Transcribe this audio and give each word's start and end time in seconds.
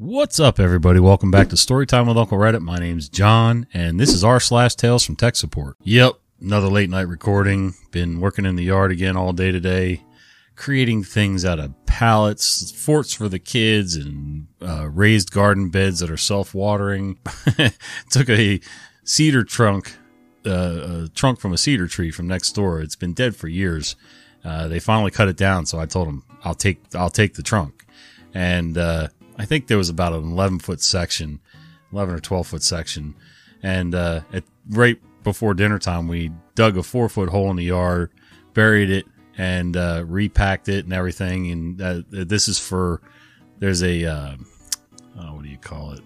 What's 0.00 0.38
up, 0.38 0.60
everybody? 0.60 1.00
Welcome 1.00 1.32
back 1.32 1.48
to 1.48 1.56
Storytime 1.56 2.06
with 2.06 2.16
Uncle 2.16 2.38
Reddit. 2.38 2.60
My 2.60 2.78
name's 2.78 3.08
John, 3.08 3.66
and 3.74 3.98
this 3.98 4.14
is 4.14 4.22
r 4.22 4.38
slash 4.38 4.76
Tales 4.76 5.04
from 5.04 5.16
Tech 5.16 5.34
Support. 5.34 5.76
Yep, 5.82 6.12
another 6.40 6.68
late 6.68 6.88
night 6.88 7.08
recording. 7.08 7.74
Been 7.90 8.20
working 8.20 8.46
in 8.46 8.54
the 8.54 8.62
yard 8.62 8.92
again 8.92 9.16
all 9.16 9.32
day 9.32 9.50
today, 9.50 10.04
creating 10.54 11.02
things 11.02 11.44
out 11.44 11.58
of 11.58 11.74
pallets, 11.84 12.70
forts 12.70 13.12
for 13.12 13.28
the 13.28 13.40
kids, 13.40 13.96
and 13.96 14.46
uh, 14.62 14.86
raised 14.86 15.32
garden 15.32 15.68
beds 15.68 15.98
that 15.98 16.12
are 16.12 16.16
self 16.16 16.54
watering. 16.54 17.18
Took 18.10 18.28
a 18.28 18.60
cedar 19.02 19.42
trunk, 19.42 19.96
uh, 20.46 21.06
a 21.06 21.08
trunk 21.12 21.40
from 21.40 21.52
a 21.52 21.58
cedar 21.58 21.88
tree 21.88 22.12
from 22.12 22.28
next 22.28 22.52
door. 22.52 22.80
It's 22.80 22.94
been 22.94 23.14
dead 23.14 23.34
for 23.34 23.48
years. 23.48 23.96
Uh, 24.44 24.68
they 24.68 24.78
finally 24.78 25.10
cut 25.10 25.26
it 25.26 25.36
down, 25.36 25.66
so 25.66 25.80
I 25.80 25.86
told 25.86 26.06
them 26.06 26.22
I'll 26.44 26.54
take 26.54 26.78
I'll 26.94 27.10
take 27.10 27.34
the 27.34 27.42
trunk, 27.42 27.84
and 28.32 28.78
uh, 28.78 29.08
I 29.38 29.44
think 29.44 29.66
there 29.66 29.78
was 29.78 29.88
about 29.88 30.12
an 30.12 30.32
11 30.32 30.58
foot 30.58 30.82
section, 30.82 31.40
11 31.92 32.14
or 32.14 32.20
12 32.20 32.46
foot 32.46 32.62
section. 32.62 33.14
And, 33.62 33.94
uh, 33.94 34.22
at 34.32 34.44
right 34.68 35.00
before 35.22 35.54
dinner 35.54 35.78
time, 35.78 36.08
we 36.08 36.32
dug 36.54 36.76
a 36.76 36.82
four 36.82 37.08
foot 37.08 37.28
hole 37.28 37.50
in 37.50 37.56
the 37.56 37.64
yard, 37.64 38.10
buried 38.52 38.90
it 38.90 39.06
and, 39.36 39.76
uh, 39.76 40.04
repacked 40.06 40.68
it 40.68 40.84
and 40.84 40.92
everything. 40.92 41.50
And, 41.50 41.80
uh, 41.80 42.02
this 42.10 42.48
is 42.48 42.58
for, 42.58 43.00
there's 43.60 43.82
a, 43.82 44.04
uh, 44.04 44.36
oh, 45.18 45.34
what 45.34 45.44
do 45.44 45.48
you 45.48 45.58
call 45.58 45.92
it? 45.92 46.00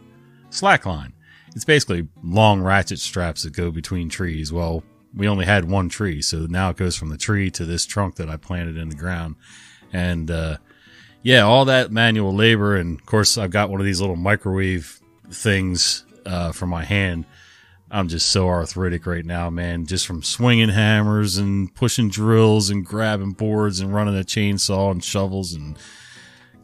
Slack 0.50 0.84
line. 0.84 1.14
It's 1.55 1.64
basically 1.64 2.08
long 2.22 2.62
ratchet 2.62 2.98
straps 2.98 3.42
that 3.42 3.55
go 3.55 3.70
between 3.70 4.08
trees. 4.08 4.52
Well, 4.52 4.83
we 5.14 5.28
only 5.28 5.44
had 5.44 5.66
one 5.66 5.88
tree, 5.88 6.22
so 6.22 6.46
now 6.46 6.70
it 6.70 6.77
goes 6.77 6.96
from 6.96 7.10
the 7.10 7.19
tree 7.19 7.50
to 7.52 7.64
this 7.64 7.84
trunk 7.84 8.16
that 8.16 8.30
I 8.30 8.36
planted 8.36 8.77
in 8.77 8.88
the 8.88 8.94
ground. 8.94 9.36
And, 9.92 10.30
uh, 10.30 10.56
yeah, 11.22 11.42
all 11.42 11.64
that 11.66 11.92
manual 11.92 12.34
labor, 12.34 12.76
and 12.76 12.98
of 12.98 13.06
course, 13.06 13.38
I've 13.38 13.50
got 13.50 13.70
one 13.70 13.80
of 13.80 13.86
these 13.86 14.00
little 14.00 14.16
microwave 14.16 15.00
things 15.30 16.04
uh, 16.26 16.52
for 16.52 16.66
my 16.66 16.84
hand. 16.84 17.26
I'm 17.91 18.08
just 18.08 18.30
so 18.30 18.48
arthritic 18.48 19.06
right 19.06 19.24
now, 19.24 19.50
man. 19.50 19.84
Just 19.84 20.06
from 20.06 20.22
swinging 20.22 20.70
hammers 20.70 21.36
and 21.36 21.72
pushing 21.74 22.08
drills 22.08 22.70
and 22.70 22.84
grabbing 22.84 23.32
boards 23.32 23.80
and 23.80 23.94
running 23.94 24.19
a 24.19 24.22
chainsaw 24.22 24.91
and 24.91 25.05
shovels 25.05 25.52
and 25.52 25.77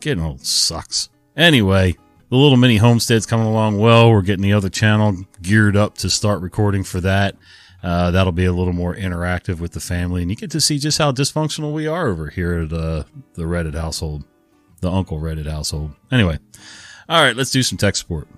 getting 0.01 0.25
old 0.25 0.45
sucks. 0.45 1.11
Anyway, 1.37 1.97
the 2.31 2.37
little 2.37 2.57
mini 2.57 2.79
homestead's 2.79 3.27
coming 3.27 3.47
along 3.47 3.79
well. 3.79 4.11
We're 4.11 4.23
getting 4.23 4.43
the 4.43 4.55
other 4.55 4.71
channel 4.71 5.17
geared 5.43 5.77
up 5.77 5.99
to 5.99 6.09
start 6.09 6.41
recording 6.41 6.83
for 6.83 7.01
that. 7.03 7.37
Uh, 7.83 8.11
that'll 8.11 8.33
be 8.33 8.47
a 8.47 8.53
little 8.53 8.73
more 8.73 8.95
interactive 8.95 9.61
with 9.61 9.73
the 9.73 9.81
family, 9.81 10.23
and 10.23 10.31
you 10.31 10.37
get 10.37 10.51
to 10.51 10.61
see 10.61 10.79
just 10.79 10.99
how 10.99 11.13
dysfunctional 11.13 11.73
we 11.73 11.87
are 11.87 12.09
over 12.09 12.29
here 12.29 12.55
at 12.55 12.73
uh, 12.73 13.05
the 13.35 13.45
Reddit 13.45 13.75
household 13.75 14.25
the 14.81 14.91
Uncle 14.91 15.19
Reddit 15.19 15.51
household. 15.51 15.93
Anyway, 16.11 16.39
all 17.09 17.23
right, 17.23 17.37
let's 17.37 17.51
do 17.51 17.63
some 17.63 17.79
tech 17.79 17.97
support. 17.97 18.29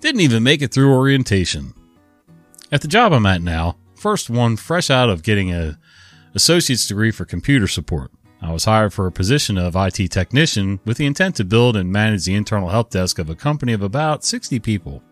Didn't 0.00 0.20
even 0.20 0.42
make 0.42 0.62
it 0.62 0.72
through 0.72 0.94
orientation. 0.94 1.74
At 2.70 2.82
the 2.82 2.88
job 2.88 3.12
I'm 3.12 3.26
at 3.26 3.42
now, 3.42 3.76
first 3.94 4.28
one 4.28 4.56
fresh 4.56 4.90
out 4.90 5.08
of 5.08 5.22
getting 5.22 5.52
a 5.52 5.78
associate's 6.34 6.86
degree 6.86 7.10
for 7.10 7.24
computer 7.24 7.66
support. 7.66 8.10
I 8.42 8.52
was 8.52 8.66
hired 8.66 8.92
for 8.92 9.06
a 9.06 9.12
position 9.12 9.56
of 9.56 9.74
IT 9.74 10.10
technician 10.10 10.78
with 10.84 10.98
the 10.98 11.06
intent 11.06 11.36
to 11.36 11.44
build 11.44 11.76
and 11.76 11.90
manage 11.90 12.26
the 12.26 12.34
internal 12.34 12.68
help 12.68 12.90
desk 12.90 13.18
of 13.18 13.30
a 13.30 13.34
company 13.34 13.72
of 13.72 13.82
about 13.82 14.24
60 14.24 14.58
people. 14.60 15.02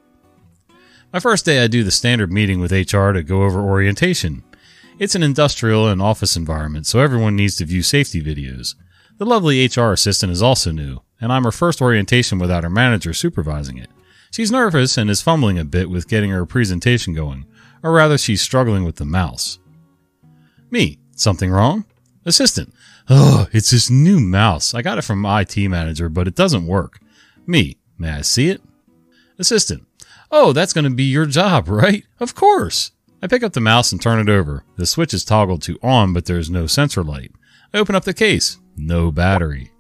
My 1.12 1.20
first 1.20 1.44
day, 1.44 1.62
I 1.62 1.68
do 1.68 1.84
the 1.84 1.90
standard 1.90 2.32
meeting 2.32 2.60
with 2.60 2.72
HR 2.72 3.12
to 3.12 3.22
go 3.22 3.44
over 3.44 3.60
orientation. 3.60 4.44
It's 4.98 5.14
an 5.14 5.22
industrial 5.22 5.88
and 5.88 6.02
office 6.02 6.36
environment, 6.36 6.86
so 6.86 7.00
everyone 7.00 7.34
needs 7.34 7.56
to 7.56 7.64
view 7.64 7.82
safety 7.82 8.22
videos. 8.22 8.74
The 9.16 9.26
lovely 9.26 9.64
HR 9.64 9.92
assistant 9.92 10.32
is 10.32 10.42
also 10.42 10.72
new, 10.72 11.00
and 11.20 11.32
I'm 11.32 11.44
her 11.44 11.52
first 11.52 11.80
orientation 11.80 12.38
without 12.38 12.64
her 12.64 12.70
manager 12.70 13.12
supervising 13.12 13.78
it. 13.78 13.88
She's 14.32 14.50
nervous 14.50 14.98
and 14.98 15.08
is 15.08 15.22
fumbling 15.22 15.58
a 15.58 15.64
bit 15.64 15.88
with 15.88 16.08
getting 16.08 16.30
her 16.30 16.44
presentation 16.44 17.14
going, 17.14 17.46
or 17.84 17.92
rather, 17.92 18.18
she's 18.18 18.42
struggling 18.42 18.82
with 18.82 18.96
the 18.96 19.04
mouse. 19.04 19.60
Me, 20.70 20.98
something 21.14 21.50
wrong? 21.50 21.84
Assistant, 22.24 22.74
oh, 23.08 23.47
it's 23.53 23.70
this 23.70 23.88
new 23.88 24.19
mouse. 24.19 24.74
I 24.74 24.82
got 24.82 24.98
it 24.98 25.03
from 25.03 25.24
IT 25.24 25.56
manager, 25.56 26.08
but 26.08 26.26
it 26.26 26.34
doesn't 26.34 26.66
work. 26.66 26.98
Me, 27.47 27.76
may 27.97 28.10
I 28.10 28.22
see 28.22 28.48
it? 28.48 28.62
Assistant, 29.38 29.86
oh, 30.32 30.53
that's 30.53 30.72
going 30.72 30.84
to 30.84 30.91
be 30.91 31.04
your 31.04 31.26
job, 31.26 31.69
right? 31.69 32.03
Of 32.19 32.34
course. 32.34 32.91
I 33.22 33.28
pick 33.28 33.44
up 33.44 33.53
the 33.53 33.60
mouse 33.60 33.92
and 33.92 34.03
turn 34.03 34.19
it 34.19 34.28
over. 34.28 34.64
The 34.76 34.86
switch 34.86 35.14
is 35.14 35.24
toggled 35.24 35.62
to 35.62 35.78
on, 35.82 36.12
but 36.12 36.26
there's 36.26 36.50
no 36.50 36.66
sensor 36.66 37.04
light. 37.04 37.30
I 37.72 37.78
open 37.78 37.94
up 37.94 38.04
the 38.04 38.12
case. 38.12 38.58
No 38.76 39.10
battery. 39.10 39.70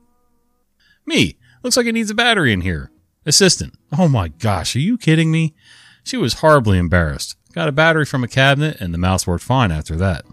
Me. 1.06 1.36
Looks 1.62 1.76
like 1.76 1.86
it 1.86 1.92
needs 1.92 2.10
a 2.10 2.14
battery 2.14 2.52
in 2.52 2.60
here. 2.60 2.90
Assistant. 3.26 3.74
Oh 3.96 4.08
my 4.08 4.28
gosh, 4.28 4.76
are 4.76 4.80
you 4.80 4.98
kidding 4.98 5.30
me? 5.30 5.54
She 6.02 6.16
was 6.16 6.34
horribly 6.34 6.78
embarrassed. 6.78 7.36
Got 7.52 7.68
a 7.68 7.72
battery 7.72 8.04
from 8.04 8.22
a 8.22 8.28
cabinet 8.28 8.80
and 8.80 8.92
the 8.92 8.98
mouse 8.98 9.26
worked 9.26 9.44
fine 9.44 9.72
after 9.72 9.96
that. 9.96 10.24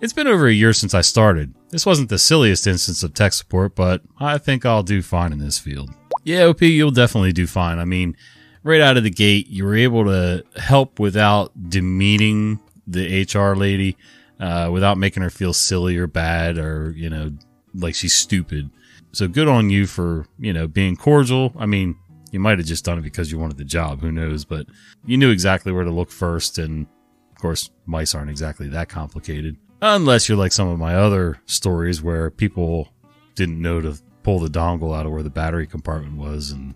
It's 0.00 0.12
been 0.12 0.26
over 0.26 0.46
a 0.46 0.52
year 0.52 0.72
since 0.72 0.94
I 0.94 1.00
started. 1.00 1.54
This 1.70 1.86
wasn't 1.86 2.10
the 2.10 2.18
silliest 2.18 2.66
instance 2.66 3.02
of 3.02 3.14
tech 3.14 3.32
support, 3.32 3.74
but 3.74 4.02
I 4.20 4.38
think 4.38 4.64
I'll 4.64 4.82
do 4.82 5.02
fine 5.02 5.32
in 5.32 5.38
this 5.38 5.58
field. 5.58 5.90
Yeah, 6.22 6.44
OP, 6.44 6.62
you'll 6.62 6.90
definitely 6.90 7.32
do 7.32 7.46
fine. 7.46 7.78
I 7.78 7.84
mean, 7.84 8.16
right 8.62 8.80
out 8.80 8.96
of 8.96 9.02
the 9.02 9.10
gate, 9.10 9.48
you 9.48 9.64
were 9.64 9.74
able 9.74 10.04
to 10.04 10.44
help 10.56 11.00
without 11.00 11.52
demeaning 11.70 12.60
the 12.86 13.22
HR 13.22 13.56
lady, 13.56 13.96
uh, 14.38 14.68
without 14.70 14.98
making 14.98 15.22
her 15.22 15.30
feel 15.30 15.52
silly 15.52 15.96
or 15.96 16.06
bad 16.06 16.58
or, 16.58 16.92
you 16.96 17.08
know, 17.08 17.32
like 17.74 17.94
she's 17.94 18.14
stupid. 18.14 18.70
So 19.12 19.28
good 19.28 19.48
on 19.48 19.70
you 19.70 19.86
for, 19.86 20.26
you 20.38 20.52
know, 20.52 20.66
being 20.66 20.96
cordial. 20.96 21.52
I 21.58 21.66
mean, 21.66 21.96
you 22.32 22.40
might 22.40 22.58
have 22.58 22.66
just 22.66 22.84
done 22.84 22.98
it 22.98 23.02
because 23.02 23.30
you 23.30 23.38
wanted 23.38 23.58
the 23.58 23.64
job. 23.64 24.00
Who 24.00 24.10
knows? 24.10 24.44
But 24.44 24.66
you 25.06 25.16
knew 25.16 25.30
exactly 25.30 25.72
where 25.72 25.84
to 25.84 25.90
look 25.90 26.10
first. 26.10 26.58
And 26.58 26.86
of 27.30 27.38
course, 27.38 27.70
mice 27.86 28.14
aren't 28.14 28.30
exactly 28.30 28.68
that 28.68 28.88
complicated. 28.88 29.56
Unless 29.82 30.28
you're 30.28 30.38
like 30.38 30.52
some 30.52 30.68
of 30.68 30.78
my 30.78 30.94
other 30.94 31.40
stories 31.46 32.02
where 32.02 32.30
people 32.30 32.88
didn't 33.34 33.60
know 33.60 33.80
to 33.80 33.98
pull 34.22 34.40
the 34.40 34.48
dongle 34.48 34.96
out 34.96 35.06
of 35.06 35.12
where 35.12 35.22
the 35.22 35.30
battery 35.30 35.66
compartment 35.66 36.16
was 36.16 36.50
and 36.50 36.74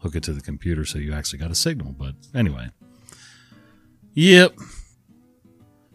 hook 0.00 0.16
it 0.16 0.22
to 0.24 0.32
the 0.32 0.40
computer 0.40 0.84
so 0.84 0.98
you 0.98 1.12
actually 1.12 1.38
got 1.38 1.50
a 1.50 1.54
signal. 1.54 1.94
But 1.96 2.14
anyway. 2.34 2.68
Yep. 4.14 4.58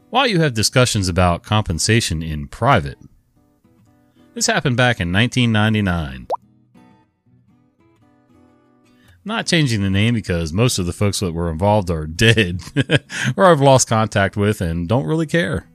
While 0.10 0.28
you 0.28 0.40
have 0.40 0.54
discussions 0.54 1.10
about 1.10 1.44
compensation 1.44 2.24
in 2.24 2.48
private, 2.48 2.98
this 4.36 4.46
happened 4.46 4.78
back 4.78 5.00
in 5.00 5.12
1999. 5.12 6.28
Not 9.28 9.48
changing 9.48 9.82
the 9.82 9.90
name 9.90 10.14
because 10.14 10.54
most 10.54 10.78
of 10.78 10.86
the 10.86 10.94
folks 10.94 11.20
that 11.22 11.34
were 11.34 11.50
involved 11.50 11.90
are 11.90 12.06
dead 12.06 12.62
or 13.36 13.46
I've 13.46 13.62
lost 13.62 13.88
contact 13.88 14.38
with 14.38 14.62
and 14.62 14.88
don't 14.88 15.08
really 15.08 15.26
care. 15.26 15.68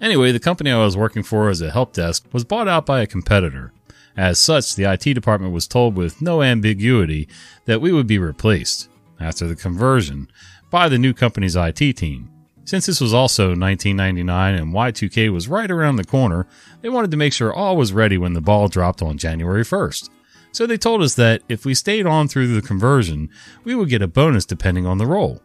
Anyway, 0.00 0.32
the 0.32 0.40
company 0.40 0.70
I 0.70 0.82
was 0.82 0.96
working 0.96 1.22
for 1.22 1.50
as 1.50 1.60
a 1.60 1.70
help 1.70 1.92
desk 1.92 2.26
was 2.32 2.44
bought 2.44 2.68
out 2.68 2.86
by 2.86 3.00
a 3.00 3.06
competitor. 3.06 3.72
As 4.16 4.38
such, 4.38 4.74
the 4.74 4.90
IT 4.90 5.02
department 5.12 5.52
was 5.52 5.66
told 5.66 5.96
with 5.96 6.22
no 6.22 6.42
ambiguity 6.42 7.28
that 7.66 7.82
we 7.82 7.92
would 7.92 8.06
be 8.06 8.18
replaced 8.18 8.88
after 9.20 9.46
the 9.46 9.56
conversion 9.56 10.30
by 10.70 10.88
the 10.88 10.98
new 10.98 11.12
company's 11.12 11.56
IT 11.56 11.96
team. 11.96 12.30
Since 12.66 12.86
this 12.86 13.00
was 13.00 13.14
also 13.14 13.50
1999 13.50 14.54
and 14.56 14.74
Y2K 14.74 15.32
was 15.32 15.46
right 15.46 15.70
around 15.70 15.96
the 15.96 16.04
corner, 16.04 16.48
they 16.80 16.88
wanted 16.88 17.12
to 17.12 17.16
make 17.16 17.32
sure 17.32 17.54
all 17.54 17.76
was 17.76 17.92
ready 17.92 18.18
when 18.18 18.32
the 18.32 18.40
ball 18.40 18.66
dropped 18.66 19.02
on 19.02 19.18
January 19.18 19.62
1st. 19.62 20.10
So 20.50 20.66
they 20.66 20.76
told 20.76 21.00
us 21.00 21.14
that 21.14 21.42
if 21.48 21.64
we 21.64 21.74
stayed 21.74 22.06
on 22.06 22.26
through 22.26 22.48
the 22.48 22.66
conversion, 22.66 23.30
we 23.62 23.76
would 23.76 23.88
get 23.88 24.02
a 24.02 24.08
bonus 24.08 24.44
depending 24.44 24.84
on 24.84 24.98
the 24.98 25.06
role. 25.06 25.40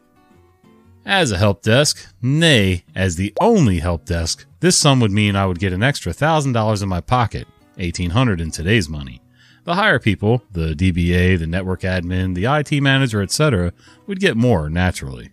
As 1.05 1.31
a 1.31 1.37
help 1.37 1.61
desk, 1.61 2.11
nay, 2.23 2.85
as 2.95 3.17
the 3.17 3.33
only 3.39 3.79
help 3.79 4.05
desk, 4.05 4.47
this 4.59 4.75
sum 4.75 4.99
would 4.99 5.11
mean 5.11 5.35
I 5.35 5.45
would 5.45 5.59
get 5.59 5.73
an 5.73 5.83
extra 5.83 6.13
$1,000 6.13 6.81
in 6.81 6.89
my 6.89 7.01
pocket, 7.01 7.47
1800 7.75 8.41
in 8.41 8.49
today's 8.49 8.89
money. 8.89 9.21
The 9.63 9.75
higher 9.75 9.99
people, 9.99 10.41
the 10.51 10.73
DBA, 10.73 11.37
the 11.37 11.45
network 11.45 11.81
admin, 11.81 12.33
the 12.33 12.45
IT 12.45 12.81
manager, 12.81 13.21
etc., 13.21 13.73
would 14.07 14.19
get 14.19 14.35
more 14.35 14.71
naturally. 14.71 15.29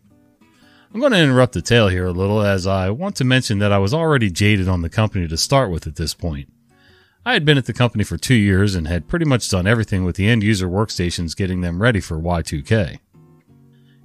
I'm 0.92 1.00
going 1.00 1.12
to 1.12 1.18
interrupt 1.18 1.52
the 1.52 1.60
tale 1.60 1.88
here 1.88 2.06
a 2.06 2.12
little 2.12 2.40
as 2.40 2.66
I 2.66 2.88
want 2.88 3.14
to 3.16 3.24
mention 3.24 3.58
that 3.58 3.72
I 3.72 3.78
was 3.78 3.92
already 3.92 4.30
jaded 4.30 4.68
on 4.68 4.80
the 4.80 4.88
company 4.88 5.28
to 5.28 5.36
start 5.36 5.70
with 5.70 5.86
at 5.86 5.96
this 5.96 6.14
point. 6.14 6.50
I 7.26 7.34
had 7.34 7.44
been 7.44 7.58
at 7.58 7.66
the 7.66 7.74
company 7.74 8.04
for 8.04 8.16
two 8.16 8.34
years 8.34 8.74
and 8.74 8.88
had 8.88 9.06
pretty 9.06 9.26
much 9.26 9.50
done 9.50 9.66
everything 9.66 10.04
with 10.04 10.16
the 10.16 10.26
end 10.26 10.42
user 10.42 10.66
workstations 10.66 11.36
getting 11.36 11.60
them 11.60 11.82
ready 11.82 12.00
for 12.00 12.18
Y2K. 12.18 13.00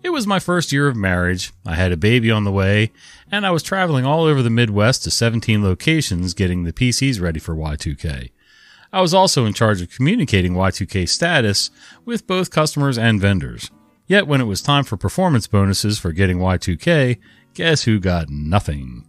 It 0.04 0.10
was 0.10 0.28
my 0.28 0.40
first 0.40 0.74
year 0.74 0.90
of 0.90 0.98
marriage, 0.98 1.54
I 1.66 1.76
had 1.76 1.94
a 1.94 1.98
baby 1.98 2.30
on 2.30 2.44
the 2.44 2.52
way, 2.52 2.92
and 3.32 3.46
I 3.46 3.52
was 3.52 3.64
traveling 3.64 4.06
all 4.06 4.26
over 4.26 4.42
the 4.42 4.50
Midwest 4.50 5.04
to 5.04 5.12
17 5.12 5.64
locations 5.64 6.34
getting 6.34 6.64
the 6.64 6.74
PCs 6.74 7.22
ready 7.22 7.40
for 7.40 7.56
Y2K. 7.56 8.32
I 8.92 9.02
was 9.02 9.14
also 9.14 9.46
in 9.46 9.54
charge 9.54 9.82
of 9.82 9.90
communicating 9.90 10.54
Y2K 10.54 11.08
status 11.08 11.72
with 12.04 12.28
both 12.28 12.52
customers 12.52 12.98
and 12.98 13.22
vendors. 13.22 13.72
Yet 14.08 14.28
when 14.28 14.42
it 14.42 14.46
was 14.46 14.62
time 14.62 14.84
for 14.84 14.98
performance 14.98 15.48
bonuses 15.48 15.98
for 15.98 16.12
getting 16.12 16.38
Y2K, 16.38 17.20
guess 17.54 17.84
who 17.84 18.00
got 18.00 18.30
nothing? 18.30 19.06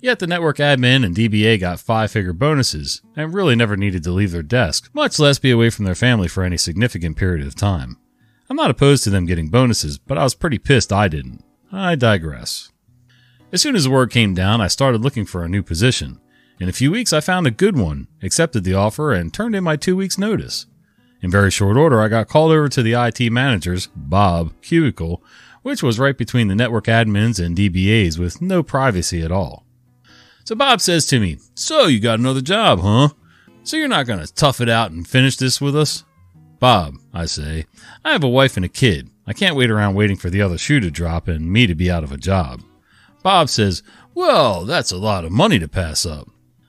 Yet 0.00 0.20
the 0.20 0.26
network 0.26 0.58
admin 0.58 1.04
and 1.04 1.14
DBA 1.14 1.58
got 1.58 1.80
five 1.80 2.10
figure 2.10 2.32
bonuses 2.32 3.02
and 3.16 3.34
really 3.34 3.56
never 3.56 3.76
needed 3.76 4.04
to 4.04 4.12
leave 4.12 4.30
their 4.30 4.42
desk, 4.42 4.90
much 4.94 5.18
less 5.18 5.38
be 5.38 5.50
away 5.50 5.70
from 5.70 5.84
their 5.84 5.94
family 5.94 6.28
for 6.28 6.44
any 6.44 6.56
significant 6.56 7.16
period 7.16 7.46
of 7.46 7.56
time. 7.56 7.98
I'm 8.48 8.56
not 8.56 8.70
opposed 8.70 9.04
to 9.04 9.10
them 9.10 9.26
getting 9.26 9.48
bonuses, 9.48 9.98
but 9.98 10.16
I 10.16 10.24
was 10.24 10.34
pretty 10.34 10.58
pissed 10.58 10.92
I 10.92 11.08
didn't. 11.08 11.44
I 11.70 11.96
digress. 11.96 12.70
As 13.52 13.60
soon 13.60 13.76
as 13.76 13.84
the 13.84 13.90
word 13.90 14.10
came 14.10 14.34
down, 14.34 14.60
I 14.60 14.68
started 14.68 15.02
looking 15.02 15.26
for 15.26 15.44
a 15.44 15.48
new 15.48 15.62
position. 15.62 16.20
In 16.60 16.68
a 16.68 16.72
few 16.72 16.90
weeks, 16.90 17.12
I 17.12 17.20
found 17.20 17.46
a 17.46 17.50
good 17.50 17.76
one, 17.76 18.08
accepted 18.22 18.64
the 18.64 18.74
offer, 18.74 19.12
and 19.12 19.32
turned 19.32 19.54
in 19.54 19.64
my 19.64 19.76
two 19.76 19.96
weeks' 19.96 20.18
notice. 20.18 20.66
In 21.20 21.30
very 21.30 21.50
short 21.50 21.76
order, 21.76 22.00
I 22.00 22.08
got 22.08 22.28
called 22.28 22.52
over 22.52 22.68
to 22.68 22.82
the 22.82 22.94
IT 22.94 23.30
manager's, 23.32 23.88
Bob, 23.94 24.52
cubicle, 24.62 25.22
which 25.62 25.82
was 25.82 25.98
right 25.98 26.16
between 26.16 26.48
the 26.48 26.54
network 26.54 26.84
admins 26.84 27.44
and 27.44 27.56
DBAs 27.56 28.18
with 28.18 28.40
no 28.40 28.62
privacy 28.62 29.22
at 29.22 29.32
all. 29.32 29.64
So 30.44 30.54
Bob 30.54 30.80
says 30.80 31.06
to 31.06 31.20
me, 31.20 31.38
So 31.54 31.86
you 31.86 32.00
got 32.00 32.18
another 32.18 32.40
job, 32.40 32.80
huh? 32.80 33.08
So 33.64 33.76
you're 33.76 33.88
not 33.88 34.06
going 34.06 34.24
to 34.24 34.32
tough 34.32 34.60
it 34.60 34.68
out 34.68 34.92
and 34.92 35.06
finish 35.06 35.36
this 35.36 35.60
with 35.60 35.76
us? 35.76 36.04
Bob, 36.58 36.94
I 37.12 37.26
say, 37.26 37.66
I 38.04 38.12
have 38.12 38.24
a 38.24 38.28
wife 38.28 38.56
and 38.56 38.64
a 38.64 38.68
kid. 38.68 39.10
I 39.26 39.32
can't 39.32 39.56
wait 39.56 39.70
around 39.70 39.94
waiting 39.94 40.16
for 40.16 40.30
the 40.30 40.40
other 40.40 40.56
shoe 40.56 40.80
to 40.80 40.90
drop 40.90 41.28
and 41.28 41.52
me 41.52 41.66
to 41.66 41.74
be 41.74 41.90
out 41.90 42.02
of 42.02 42.12
a 42.12 42.16
job. 42.16 42.62
Bob 43.22 43.48
says, 43.48 43.82
Well, 44.14 44.64
that's 44.64 44.90
a 44.90 44.96
lot 44.96 45.24
of 45.24 45.32
money 45.32 45.58
to 45.58 45.68
pass 45.68 46.06
up. 46.06 46.28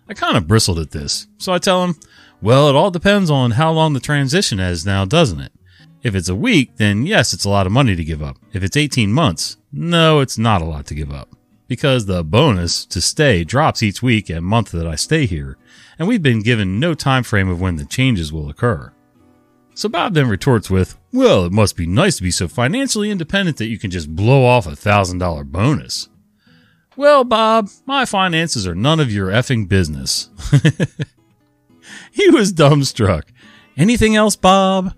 I 0.10 0.14
kind 0.14 0.36
of 0.36 0.48
bristled 0.48 0.80
at 0.80 0.92
this, 0.92 1.28
so 1.38 1.54
I 1.54 1.60
tell 1.60 1.84
him, 1.86 1.96
Well, 2.42 2.70
it 2.70 2.76
all 2.76 2.92
depends 2.92 3.30
on 3.30 3.52
how 3.52 3.72
long 3.72 3.94
the 3.94 4.00
transition 4.00 4.60
is 4.60 4.86
now, 4.86 5.04
doesn't 5.04 5.42
it? 5.42 5.52
If 6.02 6.16
it's 6.16 6.30
a 6.30 6.36
week, 6.36 6.78
then 6.78 7.06
yes, 7.06 7.34
it's 7.34 7.44
a 7.44 7.50
lot 7.50 7.66
of 7.66 7.74
money 7.74 7.96
to 7.96 8.04
give 8.06 8.24
up. 8.24 8.38
If 8.54 8.64
it's 8.64 8.78
18 8.78 9.12
months, 9.12 9.58
no, 9.74 10.22
it's 10.22 10.38
not 10.38 10.62
a 10.62 10.66
lot 10.66 10.86
to 10.88 10.96
give 10.96 11.12
up. 11.12 11.30
Because 11.68 12.06
the 12.06 12.24
bonus 12.24 12.86
to 12.86 13.02
stay 13.02 13.44
drops 13.44 13.84
each 13.84 14.02
week 14.02 14.30
and 14.30 14.46
month 14.46 14.72
that 14.72 14.88
I 14.88 14.96
stay 14.96 15.26
here, 15.26 15.58
and 16.00 16.08
we've 16.08 16.24
been 16.24 16.42
given 16.42 16.80
no 16.80 16.94
time 16.94 17.24
frame 17.24 17.50
of 17.50 17.60
when 17.60 17.76
the 17.76 17.86
changes 17.86 18.32
will 18.32 18.50
occur. 18.50 18.94
So 19.76 19.90
Bob 19.90 20.14
then 20.14 20.30
retorts 20.30 20.70
with, 20.70 20.98
Well, 21.12 21.46
it 21.46 21.52
must 21.52 21.76
be 21.76 21.86
nice 21.86 22.18
to 22.18 22.24
be 22.24 22.32
so 22.32 22.48
financially 22.48 23.12
independent 23.12 23.58
that 23.58 23.68
you 23.68 23.78
can 23.78 23.92
just 23.92 24.16
blow 24.16 24.46
off 24.46 24.66
a 24.66 24.76
thousand 24.76 25.20
dollar 25.20 25.44
bonus. 25.44 26.08
Well, 26.96 27.24
Bob, 27.24 27.70
my 27.86 28.06
finances 28.06 28.66
are 28.66 28.76
none 28.76 29.00
of 29.00 29.12
your 29.12 29.28
effing 29.28 29.68
business. 29.70 30.30
he 32.12 32.30
was 32.30 32.54
dumbstruck. 32.54 33.24
Anything 33.78 34.16
else, 34.16 34.36
Bob? 34.36 34.94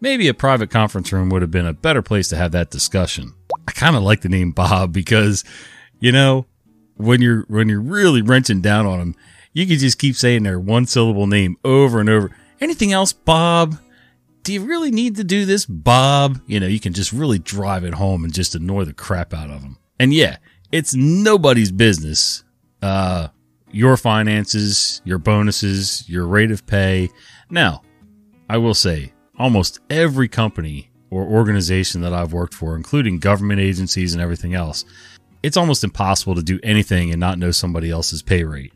Maybe 0.00 0.28
a 0.28 0.34
private 0.34 0.70
conference 0.70 1.12
room 1.12 1.28
would 1.30 1.42
have 1.42 1.50
been 1.50 1.66
a 1.66 1.72
better 1.72 2.02
place 2.02 2.28
to 2.28 2.36
have 2.36 2.52
that 2.52 2.70
discussion. 2.70 3.34
I 3.66 3.72
kind 3.72 3.96
of 3.96 4.02
like 4.02 4.20
the 4.20 4.28
name 4.28 4.52
Bob 4.52 4.92
because, 4.92 5.44
you 5.98 6.12
know, 6.12 6.46
when 6.96 7.20
you're 7.20 7.44
when 7.48 7.68
you're 7.68 7.80
really 7.80 8.22
wrenching 8.22 8.60
down 8.60 8.86
on 8.86 9.00
him, 9.00 9.14
you 9.52 9.66
can 9.66 9.78
just 9.78 9.98
keep 9.98 10.14
saying 10.14 10.42
their 10.42 10.60
one 10.60 10.86
syllable 10.86 11.26
name 11.26 11.56
over 11.64 12.00
and 12.00 12.08
over. 12.08 12.30
Anything 12.60 12.92
else, 12.92 13.12
Bob? 13.12 13.78
Do 14.42 14.52
you 14.52 14.64
really 14.64 14.90
need 14.90 15.16
to 15.16 15.24
do 15.24 15.44
this, 15.44 15.66
Bob? 15.66 16.40
You 16.46 16.60
know, 16.60 16.66
you 16.66 16.80
can 16.80 16.92
just 16.92 17.12
really 17.12 17.38
drive 17.38 17.84
it 17.84 17.94
home 17.94 18.24
and 18.24 18.32
just 18.32 18.54
annoy 18.54 18.84
the 18.84 18.94
crap 18.94 19.34
out 19.34 19.50
of 19.50 19.62
them. 19.62 19.78
And 19.98 20.14
yeah, 20.14 20.38
it's 20.72 20.94
nobody's 20.94 21.72
business. 21.72 22.44
Uh, 22.80 23.28
your 23.70 23.96
finances, 23.96 25.02
your 25.04 25.18
bonuses, 25.18 26.08
your 26.08 26.26
rate 26.26 26.50
of 26.50 26.66
pay. 26.66 27.08
Now, 27.50 27.82
I 28.48 28.58
will 28.58 28.74
say, 28.74 29.12
almost 29.38 29.80
every 29.90 30.28
company 30.28 30.90
or 31.10 31.22
organization 31.22 32.00
that 32.02 32.12
I've 32.12 32.32
worked 32.32 32.54
for, 32.54 32.76
including 32.76 33.18
government 33.18 33.60
agencies 33.60 34.12
and 34.12 34.22
everything 34.22 34.54
else, 34.54 34.84
it's 35.42 35.56
almost 35.56 35.84
impossible 35.84 36.34
to 36.34 36.42
do 36.42 36.58
anything 36.62 37.10
and 37.10 37.20
not 37.20 37.38
know 37.38 37.50
somebody 37.50 37.90
else's 37.90 38.22
pay 38.22 38.44
rate. 38.44 38.72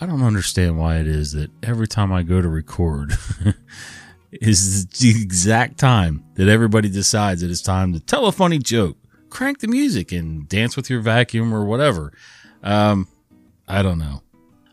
I 0.00 0.06
don't 0.06 0.24
understand 0.24 0.78
why 0.78 0.96
it 0.96 1.06
is 1.06 1.30
that 1.32 1.50
every 1.62 1.86
time 1.86 2.12
I 2.12 2.24
go 2.24 2.42
to 2.42 2.48
record 2.48 3.12
is 4.32 4.86
the 4.86 5.10
exact 5.10 5.78
time 5.78 6.24
that 6.34 6.48
everybody 6.48 6.88
decides 6.88 7.42
that 7.42 7.50
it's 7.52 7.62
time 7.62 7.92
to 7.92 8.00
tell 8.00 8.26
a 8.26 8.32
funny 8.32 8.58
joke, 8.58 8.96
crank 9.32 9.60
the 9.60 9.66
music 9.66 10.12
and 10.12 10.46
dance 10.46 10.76
with 10.76 10.90
your 10.90 11.00
vacuum 11.00 11.54
or 11.54 11.64
whatever. 11.64 12.12
Um, 12.62 13.08
I 13.66 13.80
don't 13.80 13.98
know. 13.98 14.22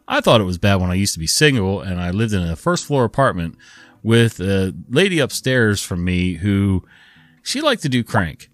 I 0.06 0.20
thought 0.20 0.42
it 0.42 0.46
was 0.46 0.58
bad 0.58 0.82
when 0.82 0.92
I 0.92 0.96
used 0.96 1.14
to 1.14 1.20
be 1.20 1.28
single 1.28 1.80
and 1.80 2.02
I 2.02 2.12
lived 2.12 2.34
in 2.34 2.44
a 2.44 2.58
first 2.58 2.86
floor 2.86 3.06
apartment 3.06 3.56
with 4.04 4.42
a 4.42 4.76
lady 4.90 5.20
upstairs 5.20 5.82
from 5.82 6.04
me 6.04 6.34
who 6.34 6.86
she 7.42 7.62
liked 7.62 7.84
to 7.84 7.90
do 7.90 8.04
crank. 8.04 8.50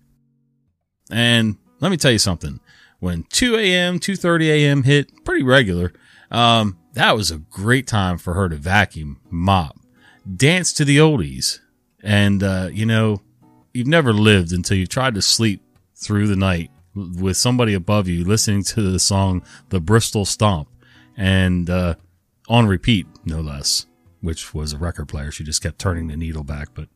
And 1.09 1.57
let 1.79 1.89
me 1.89 1.97
tell 1.97 2.11
you 2.11 2.19
something. 2.19 2.59
When 2.99 3.23
2 3.23 3.55
a.m., 3.55 3.99
2.30 3.99 4.43
a.m. 4.49 4.83
hit, 4.83 5.25
pretty 5.25 5.43
regular, 5.43 5.91
um, 6.29 6.77
that 6.93 7.15
was 7.15 7.31
a 7.31 7.37
great 7.37 7.87
time 7.87 8.19
for 8.19 8.35
her 8.35 8.47
to 8.47 8.55
vacuum, 8.55 9.19
mop, 9.31 9.77
dance 10.35 10.71
to 10.73 10.85
the 10.85 10.97
oldies. 10.97 11.59
And, 12.03 12.43
uh, 12.43 12.69
you 12.71 12.85
know, 12.85 13.21
you've 13.73 13.87
never 13.87 14.13
lived 14.13 14.51
until 14.51 14.77
you 14.77 14.85
tried 14.85 15.15
to 15.15 15.21
sleep 15.21 15.64
through 15.95 16.27
the 16.27 16.35
night 16.35 16.71
with 16.93 17.37
somebody 17.37 17.73
above 17.73 18.07
you 18.07 18.23
listening 18.23 18.63
to 18.63 18.81
the 18.81 18.99
song, 18.99 19.43
The 19.69 19.79
Bristol 19.79 20.25
Stomp, 20.25 20.69
and, 21.17 21.69
uh, 21.69 21.95
on 22.47 22.67
repeat, 22.67 23.07
no 23.25 23.41
less, 23.41 23.85
which 24.21 24.53
was 24.53 24.73
a 24.73 24.77
record 24.77 25.07
player. 25.07 25.31
She 25.31 25.43
just 25.43 25.63
kept 25.63 25.79
turning 25.79 26.07
the 26.07 26.17
needle 26.17 26.43
back, 26.43 26.69
but 26.73 26.87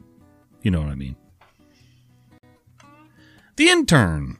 you 0.61 0.71
know 0.71 0.81
what 0.81 0.89
I 0.89 0.95
mean. 0.95 1.15
The 3.55 3.69
intern. 3.69 4.37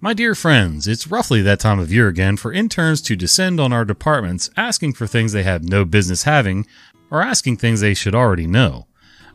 My 0.00 0.14
dear 0.14 0.34
friends, 0.34 0.88
it's 0.88 1.06
roughly 1.06 1.40
that 1.42 1.60
time 1.60 1.78
of 1.78 1.92
year 1.92 2.08
again 2.08 2.36
for 2.36 2.52
interns 2.52 3.00
to 3.02 3.16
descend 3.16 3.60
on 3.60 3.72
our 3.72 3.84
departments 3.84 4.50
asking 4.56 4.94
for 4.94 5.06
things 5.06 5.32
they 5.32 5.44
have 5.44 5.64
no 5.64 5.84
business 5.84 6.24
having 6.24 6.66
or 7.10 7.22
asking 7.22 7.56
things 7.56 7.80
they 7.80 7.94
should 7.94 8.14
already 8.14 8.46
know. 8.46 8.86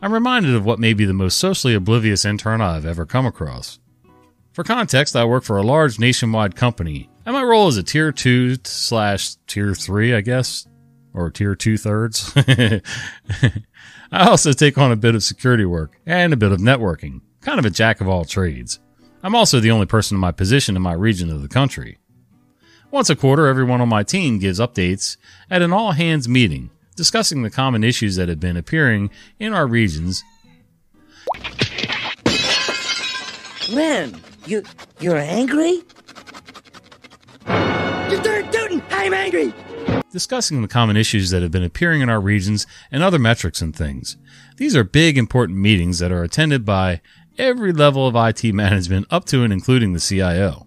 I'm 0.02 0.12
reminded 0.12 0.54
of 0.54 0.64
what 0.64 0.78
may 0.78 0.94
be 0.94 1.04
the 1.04 1.12
most 1.12 1.38
socially 1.38 1.74
oblivious 1.74 2.24
intern 2.24 2.60
I've 2.60 2.86
ever 2.86 3.04
come 3.04 3.26
across. 3.26 3.78
For 4.52 4.64
context, 4.64 5.14
I 5.14 5.24
work 5.24 5.44
for 5.44 5.58
a 5.58 5.62
large 5.62 5.98
nationwide 5.98 6.56
company, 6.56 7.08
and 7.24 7.34
my 7.34 7.42
role 7.42 7.68
is 7.68 7.76
a 7.76 7.84
tier 7.84 8.10
2 8.10 8.56
slash 8.64 9.36
tier 9.46 9.74
3, 9.74 10.14
I 10.14 10.20
guess, 10.22 10.66
or 11.14 11.30
tier 11.30 11.54
2 11.54 11.76
thirds. 11.76 12.32
I 14.12 14.26
also 14.28 14.52
take 14.52 14.76
on 14.76 14.90
a 14.90 14.96
bit 14.96 15.14
of 15.14 15.22
security 15.22 15.64
work 15.64 16.00
and 16.04 16.32
a 16.32 16.36
bit 16.36 16.50
of 16.50 16.58
networking, 16.58 17.20
kind 17.42 17.60
of 17.60 17.64
a 17.64 17.70
jack 17.70 18.00
of 18.00 18.08
all 18.08 18.24
trades. 18.24 18.80
I'm 19.22 19.36
also 19.36 19.60
the 19.60 19.70
only 19.70 19.86
person 19.86 20.16
in 20.16 20.20
my 20.20 20.32
position 20.32 20.74
in 20.74 20.82
my 20.82 20.94
region 20.94 21.30
of 21.30 21.42
the 21.42 21.48
country. 21.48 21.98
Once 22.90 23.08
a 23.08 23.14
quarter, 23.14 23.46
everyone 23.46 23.80
on 23.80 23.88
my 23.88 24.02
team 24.02 24.40
gives 24.40 24.58
updates 24.58 25.16
at 25.48 25.62
an 25.62 25.72
all 25.72 25.92
hands 25.92 26.28
meeting, 26.28 26.70
discussing 26.96 27.42
the 27.42 27.50
common 27.50 27.84
issues 27.84 28.16
that 28.16 28.28
have 28.28 28.40
been 28.40 28.56
appearing 28.56 29.10
in 29.38 29.54
our 29.54 29.68
regions. 29.68 30.24
Lynn, 33.70 34.20
you 34.50 34.64
you're 34.98 35.16
angry? 35.16 35.82
You're 37.46 38.22
dirt 38.22 38.52
tootin'! 38.52 38.82
I'm 38.90 39.14
angry! 39.14 39.54
Discussing 40.10 40.60
the 40.60 40.68
common 40.68 40.96
issues 40.96 41.30
that 41.30 41.42
have 41.42 41.52
been 41.52 41.62
appearing 41.62 42.00
in 42.00 42.08
our 42.08 42.20
regions 42.20 42.66
and 42.90 43.02
other 43.02 43.18
metrics 43.18 43.62
and 43.62 43.74
things. 43.74 44.16
These 44.56 44.74
are 44.74 44.82
big, 44.82 45.16
important 45.16 45.58
meetings 45.58 46.00
that 46.00 46.10
are 46.10 46.24
attended 46.24 46.64
by 46.64 47.00
every 47.38 47.72
level 47.72 48.08
of 48.08 48.16
IT 48.16 48.52
management 48.52 49.06
up 49.08 49.24
to 49.26 49.44
and 49.44 49.52
including 49.52 49.92
the 49.92 50.00
CIO. 50.00 50.66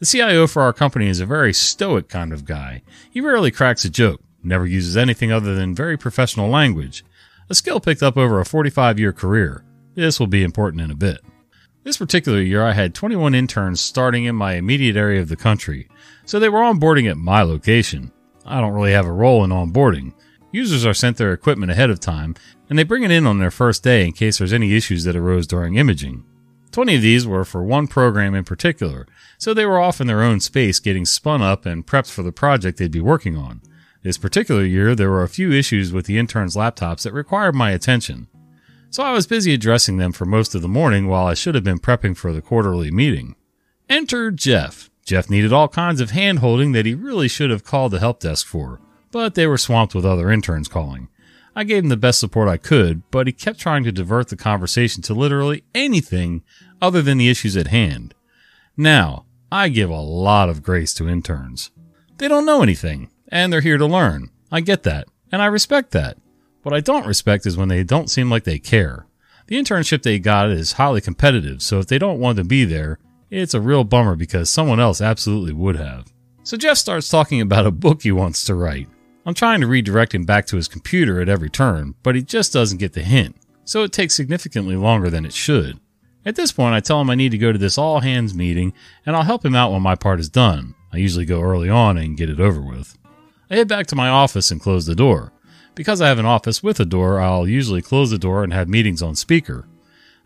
The 0.00 0.06
CIO 0.06 0.48
for 0.48 0.62
our 0.62 0.72
company 0.72 1.06
is 1.06 1.20
a 1.20 1.26
very 1.26 1.52
stoic 1.52 2.08
kind 2.08 2.32
of 2.32 2.44
guy. 2.44 2.82
He 3.08 3.20
rarely 3.20 3.52
cracks 3.52 3.84
a 3.84 3.90
joke, 3.90 4.20
never 4.42 4.66
uses 4.66 4.96
anything 4.96 5.30
other 5.30 5.54
than 5.54 5.76
very 5.76 5.96
professional 5.96 6.48
language, 6.48 7.04
a 7.48 7.54
skill 7.54 7.78
picked 7.78 8.02
up 8.02 8.16
over 8.16 8.40
a 8.40 8.44
45 8.44 8.98
year 8.98 9.12
career. 9.12 9.64
This 9.94 10.18
will 10.18 10.26
be 10.26 10.42
important 10.42 10.82
in 10.82 10.90
a 10.90 10.96
bit. 10.96 11.20
This 11.84 11.98
particular 11.98 12.40
year, 12.40 12.64
I 12.64 12.74
had 12.74 12.94
21 12.94 13.34
interns 13.34 13.80
starting 13.80 14.24
in 14.24 14.36
my 14.36 14.54
immediate 14.54 14.94
area 14.94 15.20
of 15.20 15.28
the 15.28 15.36
country, 15.36 15.88
so 16.24 16.38
they 16.38 16.48
were 16.48 16.60
onboarding 16.60 17.10
at 17.10 17.16
my 17.16 17.42
location. 17.42 18.12
I 18.46 18.60
don't 18.60 18.72
really 18.72 18.92
have 18.92 19.06
a 19.06 19.12
role 19.12 19.42
in 19.42 19.50
onboarding. 19.50 20.12
Users 20.52 20.86
are 20.86 20.94
sent 20.94 21.16
their 21.16 21.32
equipment 21.32 21.72
ahead 21.72 21.90
of 21.90 21.98
time, 21.98 22.36
and 22.70 22.78
they 22.78 22.84
bring 22.84 23.02
it 23.02 23.10
in 23.10 23.26
on 23.26 23.40
their 23.40 23.50
first 23.50 23.82
day 23.82 24.06
in 24.06 24.12
case 24.12 24.38
there's 24.38 24.52
any 24.52 24.74
issues 24.74 25.02
that 25.04 25.16
arose 25.16 25.48
during 25.48 25.74
imaging. 25.74 26.24
20 26.70 26.94
of 26.94 27.02
these 27.02 27.26
were 27.26 27.44
for 27.44 27.64
one 27.64 27.88
program 27.88 28.34
in 28.34 28.44
particular, 28.44 29.06
so 29.36 29.52
they 29.52 29.66
were 29.66 29.80
off 29.80 30.00
in 30.00 30.06
their 30.06 30.22
own 30.22 30.38
space 30.38 30.78
getting 30.78 31.04
spun 31.04 31.42
up 31.42 31.66
and 31.66 31.84
prepped 31.84 32.10
for 32.10 32.22
the 32.22 32.30
project 32.30 32.78
they'd 32.78 32.92
be 32.92 33.00
working 33.00 33.36
on. 33.36 33.60
This 34.02 34.18
particular 34.18 34.64
year, 34.64 34.94
there 34.94 35.10
were 35.10 35.24
a 35.24 35.28
few 35.28 35.50
issues 35.50 35.92
with 35.92 36.06
the 36.06 36.16
interns' 36.16 36.54
laptops 36.54 37.02
that 37.02 37.12
required 37.12 37.56
my 37.56 37.72
attention. 37.72 38.28
So 38.92 39.02
I 39.02 39.12
was 39.12 39.26
busy 39.26 39.54
addressing 39.54 39.96
them 39.96 40.12
for 40.12 40.26
most 40.26 40.54
of 40.54 40.60
the 40.60 40.68
morning 40.68 41.08
while 41.08 41.24
I 41.24 41.32
should 41.32 41.54
have 41.54 41.64
been 41.64 41.78
prepping 41.78 42.14
for 42.14 42.30
the 42.30 42.42
quarterly 42.42 42.90
meeting. 42.90 43.36
Enter 43.88 44.30
Jeff. 44.30 44.90
Jeff 45.06 45.30
needed 45.30 45.50
all 45.50 45.66
kinds 45.66 45.98
of 46.02 46.10
hand 46.10 46.40
holding 46.40 46.72
that 46.72 46.84
he 46.84 46.92
really 46.92 47.26
should 47.26 47.48
have 47.48 47.64
called 47.64 47.92
the 47.92 48.00
help 48.00 48.20
desk 48.20 48.46
for, 48.46 48.80
but 49.10 49.34
they 49.34 49.46
were 49.46 49.56
swamped 49.56 49.94
with 49.94 50.04
other 50.04 50.30
interns 50.30 50.68
calling. 50.68 51.08
I 51.56 51.64
gave 51.64 51.84
him 51.84 51.88
the 51.88 51.96
best 51.96 52.20
support 52.20 52.50
I 52.50 52.58
could, 52.58 53.02
but 53.10 53.26
he 53.26 53.32
kept 53.32 53.58
trying 53.58 53.82
to 53.84 53.92
divert 53.92 54.28
the 54.28 54.36
conversation 54.36 55.02
to 55.04 55.14
literally 55.14 55.64
anything 55.74 56.42
other 56.82 57.00
than 57.00 57.16
the 57.16 57.30
issues 57.30 57.56
at 57.56 57.68
hand. 57.68 58.14
Now, 58.76 59.24
I 59.50 59.70
give 59.70 59.88
a 59.88 60.00
lot 60.00 60.50
of 60.50 60.62
grace 60.62 60.92
to 60.94 61.08
interns. 61.08 61.70
They 62.18 62.28
don't 62.28 62.44
know 62.44 62.62
anything, 62.62 63.08
and 63.28 63.50
they're 63.50 63.62
here 63.62 63.78
to 63.78 63.86
learn. 63.86 64.28
I 64.50 64.60
get 64.60 64.82
that, 64.82 65.08
and 65.32 65.40
I 65.40 65.46
respect 65.46 65.92
that. 65.92 66.18
What 66.62 66.74
I 66.74 66.80
don't 66.80 67.06
respect 67.06 67.46
is 67.46 67.56
when 67.56 67.68
they 67.68 67.82
don't 67.82 68.10
seem 68.10 68.30
like 68.30 68.44
they 68.44 68.58
care. 68.58 69.06
The 69.48 69.56
internship 69.56 70.02
they 70.02 70.18
got 70.18 70.50
is 70.50 70.72
highly 70.72 71.00
competitive, 71.00 71.60
so 71.60 71.80
if 71.80 71.88
they 71.88 71.98
don't 71.98 72.20
want 72.20 72.38
to 72.38 72.44
be 72.44 72.64
there, 72.64 72.98
it's 73.30 73.54
a 73.54 73.60
real 73.60 73.82
bummer 73.82 74.14
because 74.14 74.48
someone 74.48 74.78
else 74.78 75.00
absolutely 75.00 75.52
would 75.52 75.76
have. 75.76 76.12
So 76.44 76.56
Jeff 76.56 76.78
starts 76.78 77.08
talking 77.08 77.40
about 77.40 77.66
a 77.66 77.70
book 77.72 78.02
he 78.02 78.12
wants 78.12 78.44
to 78.44 78.54
write. 78.54 78.88
I'm 79.26 79.34
trying 79.34 79.60
to 79.60 79.66
redirect 79.66 80.14
him 80.14 80.24
back 80.24 80.46
to 80.46 80.56
his 80.56 80.68
computer 80.68 81.20
at 81.20 81.28
every 81.28 81.50
turn, 81.50 81.94
but 82.02 82.14
he 82.14 82.22
just 82.22 82.52
doesn't 82.52 82.78
get 82.78 82.92
the 82.92 83.02
hint, 83.02 83.36
so 83.64 83.82
it 83.82 83.92
takes 83.92 84.14
significantly 84.14 84.76
longer 84.76 85.10
than 85.10 85.24
it 85.24 85.32
should. 85.32 85.80
At 86.24 86.36
this 86.36 86.52
point, 86.52 86.74
I 86.74 86.80
tell 86.80 87.00
him 87.00 87.10
I 87.10 87.16
need 87.16 87.32
to 87.32 87.38
go 87.38 87.50
to 87.50 87.58
this 87.58 87.78
all 87.78 88.00
hands 88.00 88.34
meeting 88.34 88.72
and 89.04 89.16
I'll 89.16 89.24
help 89.24 89.44
him 89.44 89.56
out 89.56 89.72
when 89.72 89.82
my 89.82 89.96
part 89.96 90.20
is 90.20 90.28
done. 90.28 90.74
I 90.92 90.98
usually 90.98 91.24
go 91.24 91.40
early 91.40 91.68
on 91.68 91.98
and 91.98 92.16
get 92.16 92.30
it 92.30 92.38
over 92.38 92.60
with. 92.60 92.96
I 93.50 93.56
head 93.56 93.66
back 93.66 93.86
to 93.88 93.96
my 93.96 94.08
office 94.08 94.50
and 94.50 94.60
close 94.60 94.86
the 94.86 94.94
door. 94.94 95.31
Because 95.74 96.00
I 96.00 96.08
have 96.08 96.18
an 96.18 96.26
office 96.26 96.62
with 96.62 96.80
a 96.80 96.84
door, 96.84 97.20
I'll 97.20 97.48
usually 97.48 97.82
close 97.82 98.10
the 98.10 98.18
door 98.18 98.44
and 98.44 98.52
have 98.52 98.68
meetings 98.68 99.02
on 99.02 99.14
speaker. 99.14 99.66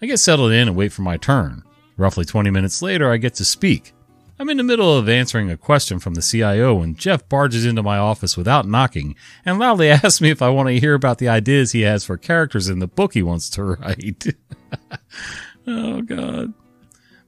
I 0.03 0.07
get 0.07 0.19
settled 0.19 0.53
in 0.53 0.69
and 0.69 0.77
wait 0.77 0.93
for 0.93 1.03
my 1.03 1.17
turn. 1.17 1.63
Roughly 1.97 2.25
20 2.25 2.51
minutes 2.51 2.83
later, 2.83 3.11
I 3.11 3.17
get 3.17 3.35
to 3.35 3.45
speak. 3.45 3.93
I'm 4.39 4.51
in 4.51 4.59
the 4.59 4.63
middle 4.63 4.95
of 4.95 5.09
answering 5.09 5.51
a 5.51 5.57
question 5.57 5.99
from 5.99 6.13
the 6.13 6.21
CIO 6.21 6.75
when 6.75 6.95
Jeff 6.95 7.27
barges 7.27 7.65
into 7.65 7.83
my 7.83 7.97
office 7.97 8.37
without 8.37 8.69
knocking 8.69 9.17
and 9.47 9.59
loudly 9.59 9.89
asks 9.91 10.21
me 10.21 10.31
if 10.31 10.43
I 10.43 10.51
want 10.51 10.69
to 10.69 10.79
hear 10.79 10.95
about 10.95 11.19
the 11.19 11.29
ideas 11.29 11.73
he 11.73 11.83
has 11.83 12.05
for 12.05 12.19
characters 12.19 12.69
in 12.69 12.81
the 12.81 12.87
book 12.87 13.15
he 13.15 13.23
wants 13.23 13.49
to 13.51 13.65
write. 13.65 14.27
oh, 15.67 16.03
God. 16.03 16.53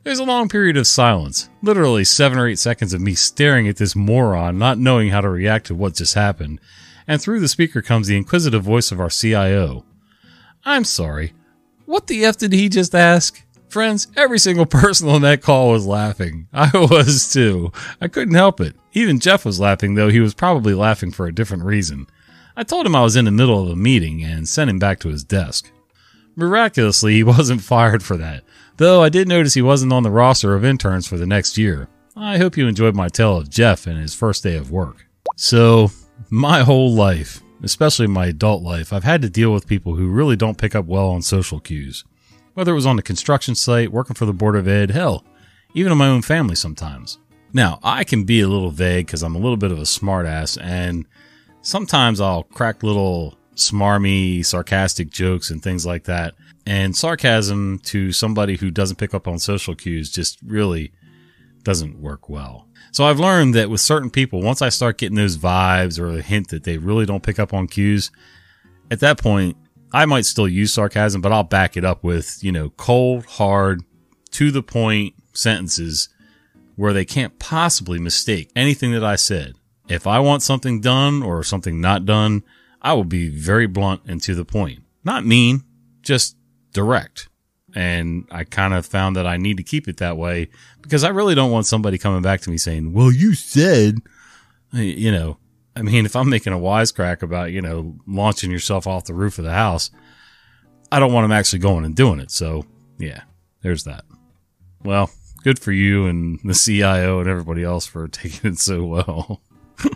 There's 0.03 0.19
a 0.19 0.25
long 0.25 0.49
period 0.49 0.77
of 0.77 0.87
silence, 0.87 1.49
literally 1.63 2.05
seven 2.05 2.39
or 2.39 2.47
eight 2.47 2.59
seconds 2.59 2.93
of 2.93 3.01
me 3.01 3.15
staring 3.15 3.69
at 3.69 3.77
this 3.77 3.97
moron, 3.97 4.59
not 4.59 4.79
knowing 4.79 5.09
how 5.11 5.21
to 5.21 5.29
react 5.29 5.67
to 5.67 5.75
what 5.75 5.95
just 5.95 6.15
happened, 6.15 6.61
and 7.09 7.21
through 7.21 7.41
the 7.41 7.49
speaker 7.49 7.83
comes 7.83 8.07
the 8.07 8.17
inquisitive 8.17 8.63
voice 8.63 8.93
of 8.93 9.01
our 9.01 9.09
CIO. 9.11 9.85
I'm 10.65 10.85
sorry. 10.85 11.33
What 11.87 12.07
the 12.07 12.27
F 12.27 12.37
did 12.37 12.53
he 12.53 12.69
just 12.69 12.95
ask? 12.95 13.43
Friends, 13.69 14.09
every 14.17 14.39
single 14.39 14.67
person 14.81 15.09
on 15.09 15.23
that 15.23 15.43
call 15.43 15.71
was 15.71 15.87
laughing. 15.87 16.47
I 16.53 16.71
was 16.75 17.33
too. 17.33 17.73
I 18.01 18.09
couldn't 18.09 18.35
help 18.35 18.61
it. 18.61 18.77
Even 18.93 19.21
Jeff 19.21 19.45
was 19.45 19.59
laughing, 19.59 19.95
though 19.95 20.11
he 20.11 20.21
was 20.21 20.35
probably 20.35 20.75
laughing 20.75 21.11
for 21.11 21.27
a 21.27 21.35
different 21.35 21.65
reason. 21.65 22.07
I 22.57 22.63
told 22.63 22.87
him 22.87 22.95
I 22.97 23.03
was 23.03 23.17
in 23.17 23.25
the 23.25 23.31
middle 23.31 23.63
of 23.63 23.71
a 23.71 23.77
meeting 23.77 24.23
and 24.23 24.49
sent 24.49 24.69
him 24.69 24.79
back 24.79 25.01
to 25.01 25.09
his 25.09 25.25
desk. 25.25 25.71
Miraculously, 26.37 27.15
he 27.15 27.23
wasn't 27.25 27.63
fired 27.63 28.03
for 28.03 28.17
that, 28.19 28.45
though 28.77 29.03
I 29.03 29.09
did 29.09 29.29
notice 29.29 29.55
he 29.55 29.63
wasn't 29.63 29.93
on 29.93 30.03
the 30.03 30.11
roster 30.11 30.55
of 30.55 30.65
interns 30.65 31.07
for 31.07 31.17
the 31.17 31.27
next 31.27 31.57
year. 31.57 31.89
I 32.17 32.37
hope 32.39 32.57
you 32.57 32.67
enjoyed 32.67 32.97
my 32.97 33.09
tale 33.09 33.39
of 33.39 33.49
Jeff 33.49 33.87
and 33.87 33.97
his 33.97 34.15
first 34.15 34.43
day 34.43 34.57
of 34.57 34.73
work. 34.73 35.07
So, 35.37 35.91
my 36.31 36.61
whole 36.61 36.93
life, 36.93 37.43
especially 37.63 38.07
my 38.07 38.27
adult 38.27 38.63
life, 38.63 38.93
I've 38.93 39.05
had 39.05 39.23
to 39.23 39.31
deal 39.31 39.53
with 39.53 39.67
people 39.67 39.95
who 39.95 40.09
really 40.09 40.37
don't 40.37 40.59
pick 40.59 40.75
up 40.75 40.87
well 40.87 41.09
on 41.09 41.23
social 41.23 41.61
cues. 41.61 42.05
Whether 42.55 42.73
it 42.73 42.77
was 42.77 42.87
on 42.87 42.97
the 42.97 43.03
construction 43.03 43.55
site, 43.55 43.93
working 43.93 44.15
for 44.15 44.27
the 44.27 44.33
Board 44.33 44.57
of 44.57 44.69
Ed, 44.69 44.91
hell, 44.91 45.25
even 45.75 45.93
in 45.93 45.99
my 45.99 46.09
own 46.09 46.23
family 46.23 46.55
sometimes. 46.55 47.19
Now, 47.53 47.79
I 47.83 48.05
can 48.05 48.25
be 48.25 48.41
a 48.41 48.49
little 48.49 48.71
vague 48.71 49.07
because 49.07 49.23
I'm 49.23 49.35
a 49.35 49.39
little 49.39 49.57
bit 49.57 49.73
of 49.73 49.79
a 49.79 49.83
smartass, 49.83 50.61
and 50.61 51.07
sometimes 51.63 52.21
I'll 52.21 52.43
crack 52.43 52.83
little 52.83 53.39
smarmy, 53.55 54.45
sarcastic 54.45 55.11
jokes 55.11 55.51
and 55.51 55.63
things 55.63 55.87
like 55.87 56.05
that. 56.05 56.35
And 56.67 56.95
sarcasm 56.97 57.79
to 57.85 58.13
somebody 58.13 58.57
who 58.57 58.71
doesn't 58.71 58.97
pick 58.97 59.15
up 59.15 59.27
on 59.27 59.39
social 59.39 59.75
cues 59.75 60.11
just 60.11 60.39
really 60.45 60.93
doesn't 61.63 61.99
work 61.99 62.29
well. 62.29 62.68
So 62.91 63.05
I've 63.05 63.21
learned 63.21 63.55
that 63.55 63.71
with 63.71 63.81
certain 63.81 64.11
people, 64.11 64.41
once 64.41 64.63
I 64.63 64.69
start 64.69 64.99
getting 64.99 65.17
those 65.17 65.37
vibes 65.37 65.99
or 65.99 66.09
a 66.09 66.23
hint 66.23 66.49
that 66.49 66.65
they 66.65 66.79
really 66.79 67.07
don't 67.07 67.23
pick 67.23 67.39
up 67.39 67.53
on 67.53 67.67
cues, 67.67 68.11
at 68.91 69.01
that 69.01 69.19
point, 69.19 69.57
I 69.93 70.07
might 70.07 70.27
still 70.27 70.49
use 70.49 70.73
sarcasm, 70.73 71.21
but 71.21 71.33
I'll 71.33 71.45
back 71.45 71.77
it 71.77 71.85
up 71.85 72.05
with, 72.05 72.39
you 72.43 72.53
know, 72.53 72.71
cold, 72.71 73.25
hard, 73.27 73.83
to 74.33 74.51
the 74.51 74.63
point 74.63 75.15
sentences 75.33 76.09
where 76.77 76.93
they 76.93 77.05
can't 77.05 77.39
possibly 77.39 77.99
mistake 77.99 78.51
anything 78.55 78.93
that 78.93 79.05
I 79.05 79.17
said. 79.17 79.55
If 79.89 80.07
I 80.07 80.21
want 80.21 80.43
something 80.43 80.81
done 80.81 81.23
or 81.23 81.43
something 81.43 81.81
not 81.81 82.05
done, 82.05 82.43
I 82.83 82.93
will 82.93 83.05
be 83.05 83.29
very 83.29 83.67
blunt 83.67 84.03
and 84.07 84.23
to 84.23 84.35
the 84.35 84.45
point. 84.45 84.83
Not 85.03 85.25
mean, 85.25 85.65
just 86.03 86.37
direct. 86.73 87.28
And 87.75 88.27
I 88.31 88.45
kind 88.45 88.75
of 88.75 88.87
found 88.87 89.17
that 89.17 89.27
I 89.27 89.37
need 89.37 89.59
to 89.59 89.63
keep 89.63 89.89
it 89.89 89.99
that 89.99 90.17
way 90.17 90.49
because 90.81 91.05
I 91.05 91.09
really 91.09 91.35
don't 91.35 91.51
want 91.51 91.67
somebody 91.67 91.99
coming 91.99 92.23
back 92.23 92.41
to 92.43 92.51
me 92.51 92.57
saying, 92.57 92.93
well, 92.93 93.13
you 93.13 93.35
said, 93.35 93.99
you 94.73 95.13
know, 95.13 95.39
I 95.77 95.83
mean, 95.83 96.07
if 96.07 96.17
I'm 96.17 96.29
making 96.29 96.53
a 96.53 96.59
wisecrack 96.59 97.23
about, 97.23 97.53
you 97.53 97.63
know, 97.63 97.97
launching 98.07 98.51
yourself 98.51 98.87
off 98.87 99.05
the 99.05 99.15
roof 99.15 99.39
of 99.39 99.45
the 99.45 99.53
house, 99.53 99.91
I 100.91 100.99
don't 100.99 101.13
want 101.13 101.25
them 101.25 101.33
actually 101.33 101.61
going 101.61 101.85
and 101.85 101.95
doing 101.95 102.21
it. 102.21 102.31
So, 102.31 102.65
yeah, 102.99 103.23
there's 103.63 103.85
that. 103.85 104.05
Well, 104.83 105.11
good 105.43 105.59
for 105.59 105.73
you 105.73 106.07
and 106.07 106.41
the 106.43 106.55
CIO 106.55 107.21
and 107.21 107.29
everybody 107.29 107.63
else 107.63 107.87
for 107.87 108.09
taking 108.09 108.53
it 108.53 108.59
so 108.59 108.85
well. 108.85 109.43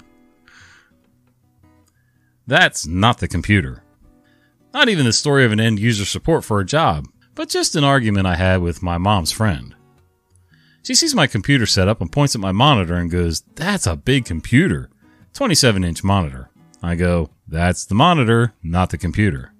That's 2.46 2.86
not 2.86 3.18
the 3.18 3.28
computer. 3.28 3.82
Not 4.72 4.88
even 4.88 5.04
the 5.04 5.12
story 5.12 5.44
of 5.44 5.52
an 5.52 5.60
end 5.60 5.78
user 5.78 6.04
support 6.04 6.44
for 6.44 6.60
a 6.60 6.64
job, 6.64 7.06
but 7.34 7.48
just 7.48 7.76
an 7.76 7.84
argument 7.84 8.26
I 8.26 8.36
had 8.36 8.60
with 8.60 8.82
my 8.82 8.98
mom's 8.98 9.32
friend. 9.32 9.74
She 10.82 10.94
sees 10.94 11.14
my 11.14 11.26
computer 11.26 11.66
set 11.66 11.88
up 11.88 12.00
and 12.00 12.10
points 12.10 12.34
at 12.34 12.40
my 12.40 12.52
monitor 12.52 12.96
and 12.96 13.10
goes, 13.10 13.42
That's 13.54 13.86
a 13.86 13.96
big 13.96 14.24
computer. 14.24 14.90
27 15.34 15.84
inch 15.84 16.02
monitor. 16.02 16.50
I 16.82 16.96
go, 16.96 17.30
That's 17.46 17.84
the 17.84 17.94
monitor, 17.94 18.54
not 18.62 18.90
the 18.90 18.98
computer. 18.98 19.52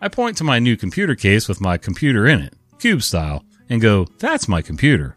I 0.00 0.08
point 0.08 0.36
to 0.38 0.44
my 0.44 0.58
new 0.58 0.76
computer 0.76 1.14
case 1.14 1.48
with 1.48 1.60
my 1.60 1.78
computer 1.78 2.26
in 2.26 2.40
it, 2.40 2.54
cube 2.78 3.02
style, 3.02 3.44
and 3.68 3.80
go, 3.80 4.06
That's 4.18 4.48
my 4.48 4.60
computer. 4.60 5.16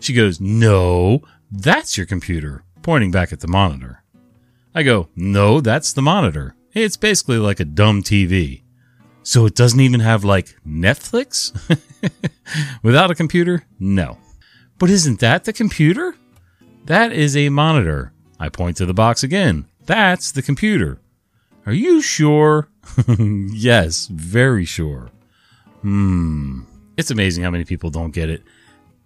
She 0.00 0.12
goes, 0.12 0.40
No, 0.40 1.22
that's 1.50 1.96
your 1.96 2.06
computer, 2.06 2.64
pointing 2.82 3.12
back 3.12 3.32
at 3.32 3.40
the 3.40 3.48
monitor. 3.48 4.02
I 4.74 4.82
go, 4.82 5.08
No, 5.14 5.60
that's 5.60 5.92
the 5.92 6.02
monitor. 6.02 6.56
It's 6.72 6.96
basically 6.96 7.36
like 7.36 7.60
a 7.60 7.64
dumb 7.64 8.02
TV. 8.02 8.62
So 9.22 9.46
it 9.46 9.54
doesn't 9.54 9.80
even 9.80 10.00
have 10.00 10.24
like 10.24 10.56
Netflix? 10.66 11.52
Without 12.82 13.10
a 13.10 13.14
computer? 13.14 13.64
No. 13.78 14.18
But 14.78 14.90
isn't 14.90 15.20
that 15.20 15.44
the 15.44 15.52
computer? 15.52 16.16
That 16.86 17.12
is 17.12 17.36
a 17.36 17.48
monitor. 17.48 18.12
I 18.40 18.48
point 18.48 18.76
to 18.78 18.86
the 18.86 18.94
box 18.94 19.22
again. 19.22 19.66
That's 19.86 20.32
the 20.32 20.42
computer. 20.42 20.98
Are 21.66 21.72
you 21.72 22.02
sure? 22.02 22.68
yes, 23.18 24.06
very 24.06 24.64
sure. 24.64 25.10
Hmm. 25.82 26.62
It's 26.96 27.10
amazing 27.10 27.44
how 27.44 27.50
many 27.50 27.64
people 27.64 27.90
don't 27.90 28.12
get 28.12 28.28
it. 28.28 28.42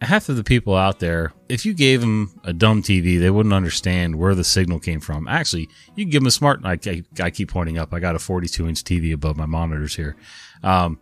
Half 0.02 0.28
of 0.28 0.36
the 0.36 0.44
people 0.44 0.74
out 0.74 0.98
there, 0.98 1.32
if 1.48 1.64
you 1.64 1.72
gave 1.72 2.02
them 2.02 2.38
a 2.44 2.52
dumb 2.52 2.82
TV, 2.82 3.18
they 3.18 3.30
wouldn't 3.30 3.54
understand 3.54 4.16
where 4.16 4.34
the 4.34 4.44
signal 4.44 4.78
came 4.78 5.00
from. 5.00 5.26
Actually, 5.26 5.70
you 5.94 6.04
can 6.04 6.10
give 6.10 6.20
them 6.20 6.26
a 6.26 6.30
smart. 6.30 6.60
I, 6.64 6.78
I, 6.84 7.02
I 7.18 7.30
keep 7.30 7.50
pointing 7.50 7.78
up. 7.78 7.94
I 7.94 8.00
got 8.00 8.14
a 8.14 8.18
42 8.18 8.68
inch 8.68 8.84
TV 8.84 9.14
above 9.14 9.38
my 9.38 9.46
monitors 9.46 9.96
here. 9.96 10.16
Um, 10.62 10.98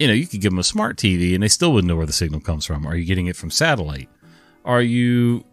you 0.00 0.08
know, 0.08 0.14
you 0.14 0.26
could 0.26 0.40
give 0.40 0.50
them 0.50 0.58
a 0.58 0.64
smart 0.64 0.96
TV 0.96 1.34
and 1.34 1.42
they 1.42 1.48
still 1.48 1.72
wouldn't 1.72 1.88
know 1.88 1.94
where 1.94 2.06
the 2.06 2.12
signal 2.12 2.40
comes 2.40 2.66
from. 2.66 2.84
Are 2.84 2.96
you 2.96 3.04
getting 3.04 3.26
it 3.26 3.36
from 3.36 3.50
satellite? 3.50 4.08
Are 4.64 4.82
you 4.82 5.44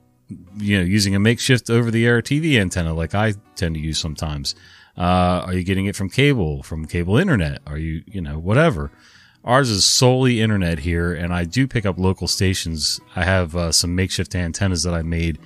you 0.57 0.77
know 0.77 0.83
using 0.83 1.15
a 1.15 1.19
makeshift 1.19 1.69
over 1.69 1.91
the 1.91 2.05
air 2.05 2.21
TV 2.21 2.59
antenna 2.59 2.93
like 2.93 3.13
I 3.13 3.33
tend 3.55 3.75
to 3.75 3.81
use 3.81 3.99
sometimes? 3.99 4.55
Uh, 4.97 5.43
are 5.45 5.53
you 5.53 5.63
getting 5.63 5.85
it 5.85 5.95
from 5.95 6.09
cable, 6.09 6.63
from 6.63 6.85
cable 6.85 7.17
internet? 7.17 7.61
Are 7.67 7.77
you 7.77 8.03
you 8.07 8.21
know 8.21 8.39
whatever? 8.39 8.91
Ours 9.43 9.69
is 9.69 9.85
solely 9.85 10.41
internet 10.41 10.79
here, 10.79 11.13
and 11.13 11.33
I 11.33 11.45
do 11.45 11.67
pick 11.67 11.85
up 11.85 11.97
local 11.97 12.27
stations. 12.27 12.99
I 13.15 13.23
have 13.23 13.55
uh, 13.55 13.71
some 13.71 13.95
makeshift 13.95 14.35
antennas 14.35 14.83
that 14.83 14.93
I 14.93 15.01
made, 15.01 15.39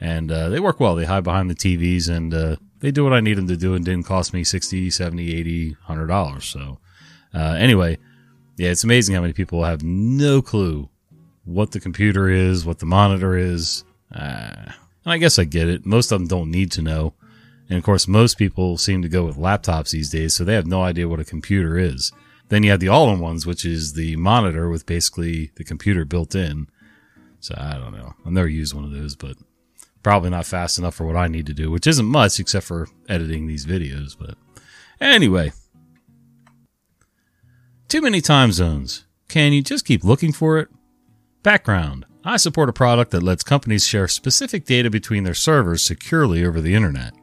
and 0.00 0.30
uh, 0.30 0.48
they 0.50 0.60
work 0.60 0.80
well. 0.80 0.94
They 0.94 1.06
hide 1.06 1.24
behind 1.24 1.48
the 1.50 1.54
TVs, 1.54 2.08
and 2.08 2.34
uh, 2.34 2.56
they 2.80 2.90
do 2.90 3.04
what 3.04 3.14
I 3.14 3.20
need 3.20 3.38
them 3.38 3.48
to 3.48 3.56
do, 3.56 3.74
and 3.74 3.84
didn't 3.84 4.06
cost 4.06 4.34
me 4.34 4.44
60 4.44 4.90
70 4.90 5.34
80 5.34 5.70
100 5.70 6.06
dollars. 6.06 6.44
So 6.44 6.78
uh, 7.34 7.56
anyway, 7.58 7.98
yeah, 8.56 8.70
it's 8.70 8.84
amazing 8.84 9.14
how 9.14 9.22
many 9.22 9.32
people 9.32 9.64
have 9.64 9.82
no 9.82 10.42
clue 10.42 10.88
what 11.44 11.70
the 11.70 11.80
computer 11.80 12.28
is, 12.28 12.66
what 12.66 12.78
the 12.78 12.86
monitor 12.86 13.36
is. 13.36 13.84
Uh, 14.14 14.72
and 15.04 15.12
I 15.12 15.18
guess 15.18 15.38
I 15.38 15.44
get 15.44 15.68
it. 15.68 15.86
Most 15.86 16.12
of 16.12 16.18
them 16.18 16.28
don't 16.28 16.50
need 16.50 16.70
to 16.72 16.82
know. 16.82 17.14
And 17.68 17.78
of 17.78 17.84
course, 17.84 18.06
most 18.06 18.38
people 18.38 18.76
seem 18.76 19.02
to 19.02 19.08
go 19.08 19.24
with 19.24 19.36
laptops 19.36 19.90
these 19.90 20.10
days, 20.10 20.34
so 20.34 20.44
they 20.44 20.54
have 20.54 20.66
no 20.66 20.82
idea 20.82 21.08
what 21.08 21.20
a 21.20 21.24
computer 21.24 21.78
is. 21.78 22.12
Then 22.48 22.62
you 22.62 22.70
have 22.70 22.80
the 22.80 22.88
all 22.88 23.12
in 23.12 23.20
ones, 23.20 23.46
which 23.46 23.64
is 23.64 23.92
the 23.92 24.16
monitor 24.16 24.68
with 24.68 24.86
basically 24.86 25.50
the 25.56 25.64
computer 25.64 26.04
built 26.04 26.34
in. 26.34 26.68
So 27.40 27.54
I 27.56 27.74
don't 27.74 27.92
know. 27.92 28.14
I've 28.24 28.32
never 28.32 28.48
used 28.48 28.74
one 28.74 28.84
of 28.84 28.90
those, 28.90 29.14
but 29.14 29.36
probably 30.02 30.30
not 30.30 30.46
fast 30.46 30.78
enough 30.78 30.94
for 30.94 31.04
what 31.04 31.16
I 31.16 31.28
need 31.28 31.46
to 31.46 31.54
do, 31.54 31.70
which 31.70 31.86
isn't 31.86 32.06
much 32.06 32.40
except 32.40 32.66
for 32.66 32.88
editing 33.08 33.46
these 33.46 33.66
videos. 33.66 34.16
But 34.18 34.36
anyway, 35.00 35.52
too 37.88 38.00
many 38.00 38.20
time 38.20 38.52
zones. 38.52 39.04
Can 39.28 39.52
you 39.52 39.62
just 39.62 39.84
keep 39.84 40.02
looking 40.02 40.32
for 40.32 40.58
it? 40.58 40.68
Background 41.42 42.06
I 42.24 42.36
support 42.36 42.68
a 42.68 42.74
product 42.74 43.10
that 43.12 43.22
lets 43.22 43.42
companies 43.42 43.86
share 43.86 44.06
specific 44.06 44.66
data 44.66 44.90
between 44.90 45.24
their 45.24 45.32
servers 45.32 45.82
securely 45.82 46.44
over 46.44 46.60
the 46.60 46.74
internet. 46.74 47.14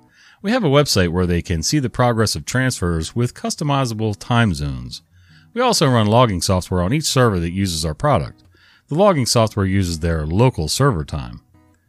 We 0.42 0.50
have 0.50 0.64
a 0.64 0.70
website 0.70 1.10
where 1.10 1.28
they 1.28 1.44
can 1.44 1.62
see 1.62 1.78
the 1.78 1.92
progress 1.92 2.36
of 2.36 2.44
transfers 2.44 3.16
with 3.16 3.36
customizable 3.36 4.16
time 4.18 4.56
zones. 4.56 5.04
We 5.56 5.62
also 5.62 5.88
run 5.88 6.08
logging 6.08 6.42
software 6.42 6.82
on 6.82 6.92
each 6.92 7.06
server 7.06 7.40
that 7.40 7.54
uses 7.54 7.86
our 7.86 7.94
product. 7.94 8.44
The 8.90 8.96
logging 8.96 9.26
software 9.26 9.66
uses 9.66 10.00
their 10.00 10.28
local 10.28 10.68
server 10.68 11.06
time. 11.06 11.42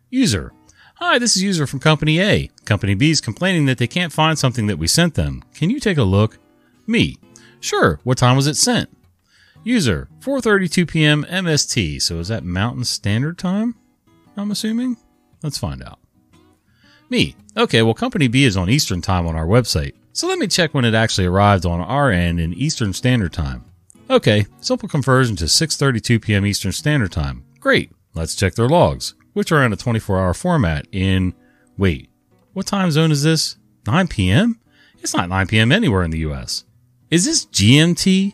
User 0.09 0.53
Hi, 0.95 1.19
this 1.19 1.37
is 1.37 1.43
user 1.43 1.67
from 1.67 1.81
Company 1.81 2.21
A. 2.21 2.49
Company 2.65 2.95
B 2.95 3.11
is 3.11 3.21
complaining 3.21 3.67
that 3.67 3.77
they 3.77 3.89
can't 3.89 4.13
find 4.13 4.39
something 4.39 4.69
that 4.69 4.79
we 4.79 4.87
sent 4.87 5.15
them. 5.15 5.43
Can 5.53 5.69
you 5.69 5.81
take 5.81 5.99
a 5.99 6.05
look? 6.05 6.39
Me. 6.87 7.19
Sure. 7.59 7.99
What 8.05 8.19
time 8.19 8.37
was 8.37 8.47
it 8.47 8.55
sent? 8.55 8.89
User, 9.65 10.09
4:32 10.21 10.89
p.m. 10.89 11.25
MST. 11.25 12.01
So 12.01 12.21
is 12.21 12.29
that 12.29 12.45
Mountain 12.45 12.85
Standard 12.85 13.37
Time? 13.37 13.75
I'm 14.37 14.53
assuming. 14.53 14.97
Let's 15.43 15.59
find 15.59 15.83
out. 15.83 15.99
Me. 17.11 17.35
Okay, 17.57 17.83
well 17.83 17.95
company 17.95 18.29
B 18.29 18.45
is 18.45 18.57
on 18.57 18.71
Eastern 18.71 19.03
Time 19.03 19.27
on 19.27 19.35
our 19.35 19.47
website. 19.47 19.95
So 20.17 20.27
let 20.29 20.39
me 20.39 20.47
check 20.47 20.73
when 20.73 20.87
it 20.87 20.95
actually 20.95 21.27
arrived 21.27 21.67
on 21.67 21.79
our 21.79 22.11
end 22.11 22.41
in 22.41 22.55
Eastern 22.55 22.95
Standard 22.95 23.35
Time. 23.35 23.67
Okay, 24.09 24.47
simple 24.63 24.89
conversion 24.89 25.37
to 25.37 25.45
6:32 25.45 26.23
p.m. 26.23 26.47
Eastern 26.47 26.73
Standard 26.73 27.13
Time. 27.13 27.45
Great. 27.61 27.93
Let's 28.15 28.35
check 28.35 28.55
their 28.55 28.67
logs, 28.67 29.13
which 29.35 29.53
are 29.53 29.63
in 29.63 29.75
a 29.75 29.77
24-hour 29.77 30.33
format 30.33 30.87
in 30.91 31.35
Wait. 31.77 32.09
What 32.55 32.65
time 32.65 32.91
zone 32.91 33.13
is 33.13 33.25
this? 33.25 33.59
9 33.87 34.09
p.m.? 34.09 34.59
It's 35.01 35.13
not 35.13 35.29
9 35.29 35.49
p.m. 35.49 35.71
anywhere 35.71 36.03
in 36.03 36.13
the 36.13 36.25
US. 36.31 36.65
Is 37.11 37.27
this 37.27 37.45
GMT? 37.45 38.33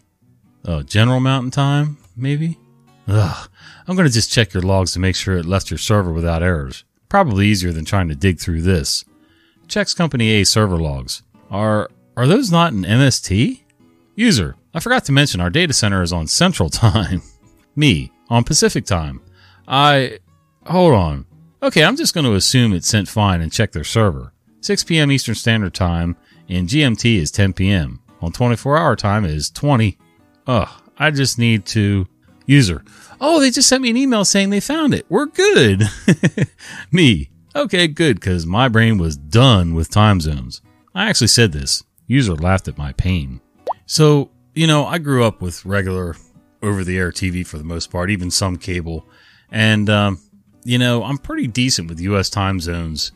Oh, 0.65 0.85
General 0.85 1.19
Mountain 1.19 1.51
Time, 1.51 1.99
maybe? 2.15 2.61
Ugh. 3.09 3.51
I'm 3.89 3.97
going 3.97 4.07
to 4.07 4.15
just 4.15 4.31
check 4.31 4.55
your 4.55 4.63
logs 4.63 4.93
to 4.93 5.01
make 5.01 5.17
sure 5.17 5.37
it 5.37 5.47
left 5.47 5.69
your 5.69 5.79
server 5.79 6.13
without 6.13 6.45
errors. 6.45 6.85
Probably 7.09 7.49
easier 7.49 7.73
than 7.73 7.85
trying 7.85 8.07
to 8.09 8.15
dig 8.15 8.39
through 8.39 8.63
this. 8.63 9.05
Checks 9.67 9.95
Company 9.95 10.31
A 10.31 10.45
server 10.45 10.77
logs. 10.77 11.25
Are 11.53 11.91
are 12.17 12.27
those 12.27 12.51
not 12.51 12.73
in 12.73 12.83
MST? 12.83 13.61
User, 14.17 14.57
I 14.75 14.81
forgot 14.81 15.05
to 15.05 15.13
mention 15.13 15.41
our 15.41 15.51
data 15.51 15.73
center 15.73 16.03
is 16.03 16.13
on 16.13 16.27
Central 16.27 16.71
Time. 16.71 17.23
Me, 17.77 18.11
on 18.29 18.43
Pacific 18.43 18.87
Time. 18.87 19.21
I 19.69 20.19
hold 20.67 20.95
on. 20.95 21.27
Okay, 21.63 21.85
I'm 21.85 21.97
just 21.97 22.15
going 22.15 22.25
to 22.25 22.35
assume 22.35 22.73
it 22.73 22.85
sent 22.85 23.09
fine 23.09 23.41
and 23.41 23.53
check 23.53 23.71
their 23.71 23.85
server. 23.85 24.33
6 24.63 24.83
p.m. 24.85 25.13
Eastern 25.13 25.35
Standard 25.35 25.75
Time 25.75 26.17
and 26.49 26.69
GMT 26.69 27.17
is 27.19 27.31
10 27.31 27.53
p.m. 27.53 28.01
On 28.21 28.33
24 28.33 28.79
hour 28.79 28.97
time 28.97 29.25
is 29.25 29.51
20 29.51 29.99
Ugh, 30.47 30.69
I 30.99 31.11
just 31.11 31.39
need 31.39 31.67
to. 31.67 32.09
User. 32.45 32.83
Oh, 33.21 33.39
they 33.39 33.51
just 33.51 33.69
sent 33.69 33.83
me 33.83 33.91
an 33.91 33.97
email 33.97 34.25
saying 34.25 34.51
they 34.51 34.59
found 34.59 34.95
it. 34.95 35.07
We're 35.09 35.27
good. 35.27 35.85
me. 36.91 37.31
Okay, 37.55 37.87
good, 37.87 38.19
because 38.19 38.47
my 38.47 38.69
brain 38.69 38.99
was 38.99 39.17
done 39.17 39.75
with 39.75 39.91
time 39.91 40.21
zones. 40.21 40.61
I 40.95 41.09
actually 41.09 41.29
said 41.29 41.53
this. 41.53 41.83
User 42.07 42.35
laughed 42.35 42.69
at 42.69 42.79
my 42.79 42.93
pain. 42.93 43.41
So, 43.87 44.31
you 44.55 44.67
know, 44.67 44.87
I 44.87 44.99
grew 44.99 45.25
up 45.25 45.41
with 45.41 45.65
regular 45.65 46.17
over 46.63 46.85
the 46.85 46.99
air 46.99 47.11
TV 47.11 47.47
for 47.47 47.59
the 47.59 47.65
most 47.65 47.91
part, 47.91 48.11
even 48.11 48.31
some 48.31 48.57
cable. 48.57 49.09
And, 49.51 49.89
um, 49.91 50.21
you 50.65 50.79
know, 50.79 51.03
I'm 51.03 51.19
pretty 51.19 51.47
decent 51.47 51.89
with 51.89 52.01
US 52.01 52.31
time 52.31 52.61
zones. 52.61 53.13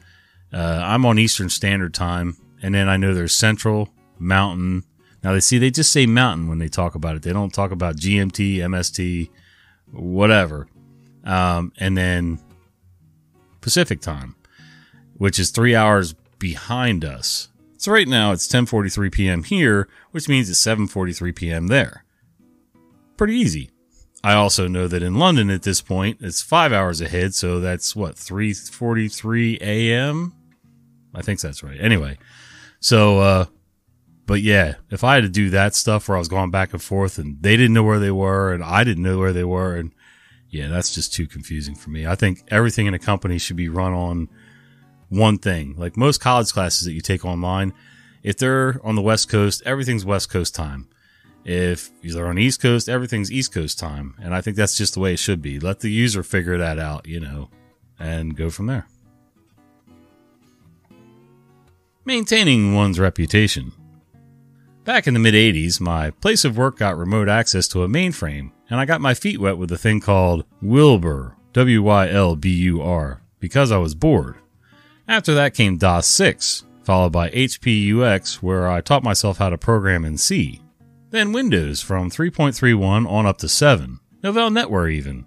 Uh, 0.52 0.80
I'm 0.82 1.04
on 1.04 1.18
Eastern 1.18 1.50
Standard 1.50 1.92
Time, 1.92 2.36
and 2.62 2.74
then 2.74 2.88
I 2.88 2.96
know 2.96 3.14
there's 3.14 3.34
Central, 3.34 3.88
Mountain, 4.18 4.84
now 5.26 5.32
they 5.32 5.40
see 5.40 5.58
they 5.58 5.72
just 5.72 5.90
say 5.90 6.06
mountain 6.06 6.46
when 6.46 6.60
they 6.60 6.68
talk 6.68 6.94
about 6.94 7.16
it. 7.16 7.22
They 7.22 7.32
don't 7.32 7.52
talk 7.52 7.72
about 7.72 7.96
GMT, 7.96 8.58
MST, 8.58 9.28
whatever. 9.90 10.68
Um, 11.24 11.72
and 11.78 11.96
then 11.96 12.38
Pacific 13.60 14.00
time, 14.00 14.36
which 15.16 15.40
is 15.40 15.50
three 15.50 15.74
hours 15.74 16.14
behind 16.38 17.04
us. 17.04 17.48
So 17.86 17.92
right 17.92 18.08
now 18.08 18.32
it's 18.32 18.48
10:43 18.48 19.12
p.m. 19.12 19.42
here, 19.44 19.88
which 20.10 20.28
means 20.28 20.50
it's 20.50 20.60
7:43 20.60 21.36
p.m. 21.36 21.68
there. 21.68 22.04
Pretty 23.16 23.34
easy. 23.34 23.70
I 24.24 24.32
also 24.34 24.66
know 24.66 24.88
that 24.88 25.04
in 25.04 25.20
London 25.20 25.50
at 25.50 25.62
this 25.62 25.80
point 25.82 26.18
it's 26.20 26.42
five 26.42 26.72
hours 26.72 27.00
ahead, 27.00 27.32
so 27.32 27.60
that's 27.60 27.94
what 27.94 28.16
3:43 28.16 29.60
a.m. 29.60 30.34
I 31.14 31.22
think 31.22 31.38
that's 31.38 31.62
right. 31.62 31.80
Anyway, 31.80 32.18
so 32.80 33.20
uh, 33.20 33.44
but 34.26 34.42
yeah, 34.42 34.74
if 34.90 35.04
I 35.04 35.14
had 35.14 35.22
to 35.22 35.28
do 35.28 35.50
that 35.50 35.76
stuff 35.76 36.08
where 36.08 36.16
I 36.16 36.18
was 36.18 36.26
going 36.26 36.50
back 36.50 36.72
and 36.72 36.82
forth 36.82 37.18
and 37.18 37.40
they 37.40 37.56
didn't 37.56 37.74
know 37.74 37.84
where 37.84 38.00
they 38.00 38.10
were 38.10 38.52
and 38.52 38.64
I 38.64 38.82
didn't 38.82 39.04
know 39.04 39.18
where 39.18 39.32
they 39.32 39.44
were 39.44 39.76
and 39.76 39.92
yeah, 40.48 40.66
that's 40.66 40.92
just 40.92 41.14
too 41.14 41.28
confusing 41.28 41.76
for 41.76 41.90
me. 41.90 42.04
I 42.04 42.16
think 42.16 42.42
everything 42.48 42.86
in 42.86 42.94
a 42.94 42.98
company 42.98 43.38
should 43.38 43.54
be 43.54 43.68
run 43.68 43.92
on 43.92 44.28
one 45.16 45.38
thing. 45.38 45.74
Like 45.76 45.96
most 45.96 46.20
college 46.20 46.52
classes 46.52 46.86
that 46.86 46.92
you 46.92 47.00
take 47.00 47.24
online, 47.24 47.72
if 48.22 48.36
they're 48.36 48.80
on 48.84 48.94
the 48.94 49.02
West 49.02 49.28
Coast, 49.28 49.62
everything's 49.64 50.04
West 50.04 50.30
Coast 50.30 50.54
time. 50.54 50.88
If 51.44 51.90
they're 52.02 52.26
on 52.26 52.36
the 52.36 52.42
East 52.42 52.60
Coast, 52.60 52.88
everything's 52.88 53.30
East 53.30 53.52
Coast 53.52 53.78
time. 53.78 54.14
And 54.20 54.34
I 54.34 54.40
think 54.40 54.56
that's 54.56 54.76
just 54.76 54.94
the 54.94 55.00
way 55.00 55.12
it 55.12 55.18
should 55.18 55.40
be. 55.40 55.60
Let 55.60 55.80
the 55.80 55.90
user 55.90 56.22
figure 56.22 56.58
that 56.58 56.78
out, 56.78 57.06
you 57.06 57.20
know, 57.20 57.50
and 57.98 58.36
go 58.36 58.50
from 58.50 58.66
there. 58.66 58.88
Maintaining 62.04 62.74
one's 62.74 62.98
reputation. 63.00 63.72
Back 64.84 65.08
in 65.08 65.14
the 65.14 65.20
mid 65.20 65.34
80s, 65.34 65.80
my 65.80 66.10
place 66.10 66.44
of 66.44 66.56
work 66.56 66.78
got 66.78 66.96
remote 66.96 67.28
access 67.28 67.66
to 67.68 67.82
a 67.82 67.88
mainframe, 67.88 68.52
and 68.70 68.78
I 68.78 68.84
got 68.84 69.00
my 69.00 69.14
feet 69.14 69.40
wet 69.40 69.58
with 69.58 69.72
a 69.72 69.78
thing 69.78 70.00
called 70.00 70.44
Wilbur, 70.62 71.36
W 71.52 71.82
Y 71.82 72.08
L 72.08 72.36
B 72.36 72.50
U 72.50 72.82
R, 72.82 73.22
because 73.40 73.72
I 73.72 73.78
was 73.78 73.96
bored. 73.96 74.36
After 75.08 75.34
that 75.34 75.54
came 75.54 75.76
DOS 75.76 76.06
6, 76.08 76.64
followed 76.82 77.12
by 77.12 77.30
HPUX, 77.30 78.42
where 78.42 78.68
I 78.68 78.80
taught 78.80 79.04
myself 79.04 79.38
how 79.38 79.50
to 79.50 79.58
program 79.58 80.04
in 80.04 80.18
C. 80.18 80.60
Then 81.10 81.32
Windows 81.32 81.80
from 81.80 82.10
3.31 82.10 83.08
on 83.08 83.24
up 83.24 83.38
to 83.38 83.48
7, 83.48 84.00
Novell 84.24 84.50
NetWare 84.50 84.92
even. 84.92 85.26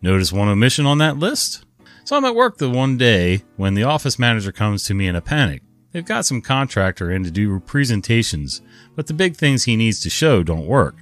Notice 0.00 0.32
one 0.32 0.48
omission 0.48 0.86
on 0.86 0.98
that 0.98 1.18
list? 1.18 1.66
So 2.04 2.16
I'm 2.16 2.24
at 2.24 2.34
work 2.34 2.56
the 2.56 2.70
one 2.70 2.96
day 2.96 3.42
when 3.56 3.74
the 3.74 3.82
office 3.82 4.18
manager 4.18 4.50
comes 4.50 4.84
to 4.84 4.94
me 4.94 5.06
in 5.06 5.14
a 5.14 5.20
panic. 5.20 5.62
They've 5.92 6.04
got 6.04 6.24
some 6.24 6.40
contractor 6.40 7.10
in 7.10 7.24
to 7.24 7.30
do 7.30 7.60
presentations, 7.60 8.62
but 8.96 9.08
the 9.08 9.14
big 9.14 9.36
things 9.36 9.64
he 9.64 9.76
needs 9.76 10.00
to 10.00 10.10
show 10.10 10.42
don't 10.42 10.66
work. 10.66 10.96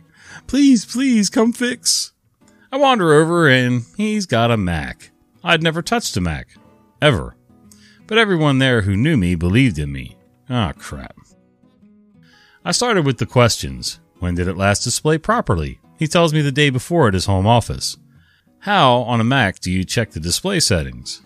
Please, 0.49 0.85
please 0.85 1.31
come 1.31 1.53
fix. 1.53 2.13
I 2.73 2.77
wander 2.77 3.13
over 3.13 3.49
and 3.49 3.85
he's 3.97 4.27
got 4.27 4.51
a 4.51 4.57
Mac. 4.57 5.11
I'd 5.45 5.63
never 5.63 5.81
touched 5.81 6.17
a 6.17 6.21
Mac. 6.21 6.49
Ever. 7.01 7.37
But 8.07 8.19
everyone 8.19 8.59
there 8.59 8.83
who 8.83 8.97
knew 8.97 9.17
me 9.17 9.35
believed 9.35 9.79
in 9.79 9.93
me. 9.93 10.17
Ah, 10.49 10.73
oh, 10.75 10.79
crap. 10.79 11.17
I 12.65 12.73
started 12.73 13.05
with 13.05 13.19
the 13.19 13.27
questions. 13.27 13.99
When 14.21 14.35
did 14.35 14.49
it 14.49 14.57
last 14.57 14.85
display 14.85 15.19
properly? 15.19 15.81
He 15.99 16.07
tells 16.07 16.33
me 16.33 16.41
the 16.41 16.53
day 16.53 16.71
before 16.71 17.09
at 17.09 17.15
his 17.15 17.27
home 17.27 17.47
office. 17.47 17.97
How, 18.61 18.99
on 19.03 19.21
a 19.21 19.25
Mac, 19.25 19.61
do 19.61 19.71
you 19.71 19.85
check 19.85 20.11
the 20.11 20.21
display 20.21 20.61
settings? 20.61 21.23